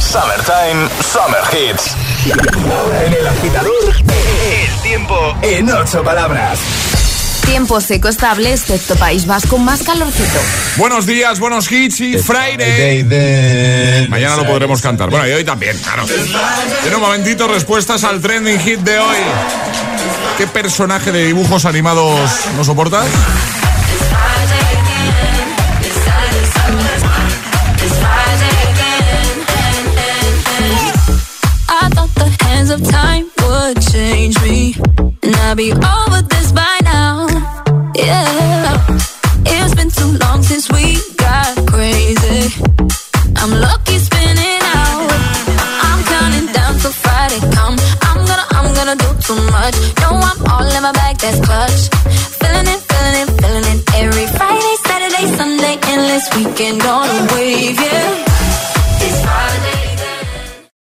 Summertime, 0.00 0.88
Summer 1.02 1.42
Hits. 1.52 1.94
En 3.04 3.12
el 3.12 3.26
agitador, 3.26 3.94
el 3.94 4.82
tiempo 4.82 5.36
en 5.42 5.70
ocho 5.70 6.02
palabras. 6.02 6.97
Tiempo 7.48 7.80
seco 7.80 8.08
estable, 8.08 8.52
excepto 8.52 8.94
País 8.96 9.24
Vasco, 9.24 9.56
más 9.56 9.82
calorcito. 9.82 10.38
Buenos 10.76 11.06
días, 11.06 11.40
buenos 11.40 11.72
hits 11.72 11.98
y 12.02 12.18
Friday. 12.18 13.04
Mañana 14.10 14.36
lo 14.36 14.46
podremos 14.46 14.82
cantar. 14.82 15.08
Bueno, 15.08 15.26
y 15.26 15.32
hoy 15.32 15.44
también, 15.44 15.74
claro. 15.78 16.04
En 16.86 16.94
un 16.94 17.00
momentito, 17.00 17.48
respuestas 17.48 18.04
al 18.04 18.20
trending 18.20 18.60
hit 18.60 18.80
de 18.80 18.98
hoy. 18.98 19.16
¿Qué 20.36 20.46
personaje 20.46 21.10
de 21.10 21.24
dibujos 21.24 21.64
animados 21.64 22.30
no 22.54 22.64
soportas? 22.64 23.06
I 31.70 31.88
thought 31.94 32.14
the 32.14 32.44
hands 32.44 32.70
of 32.70 32.82
time 32.82 33.30
would 33.42 33.80
change 33.90 34.38
me. 34.42 34.76
And 35.22 35.34
I'd 35.34 35.56
be 35.56 35.72
over 35.72 36.27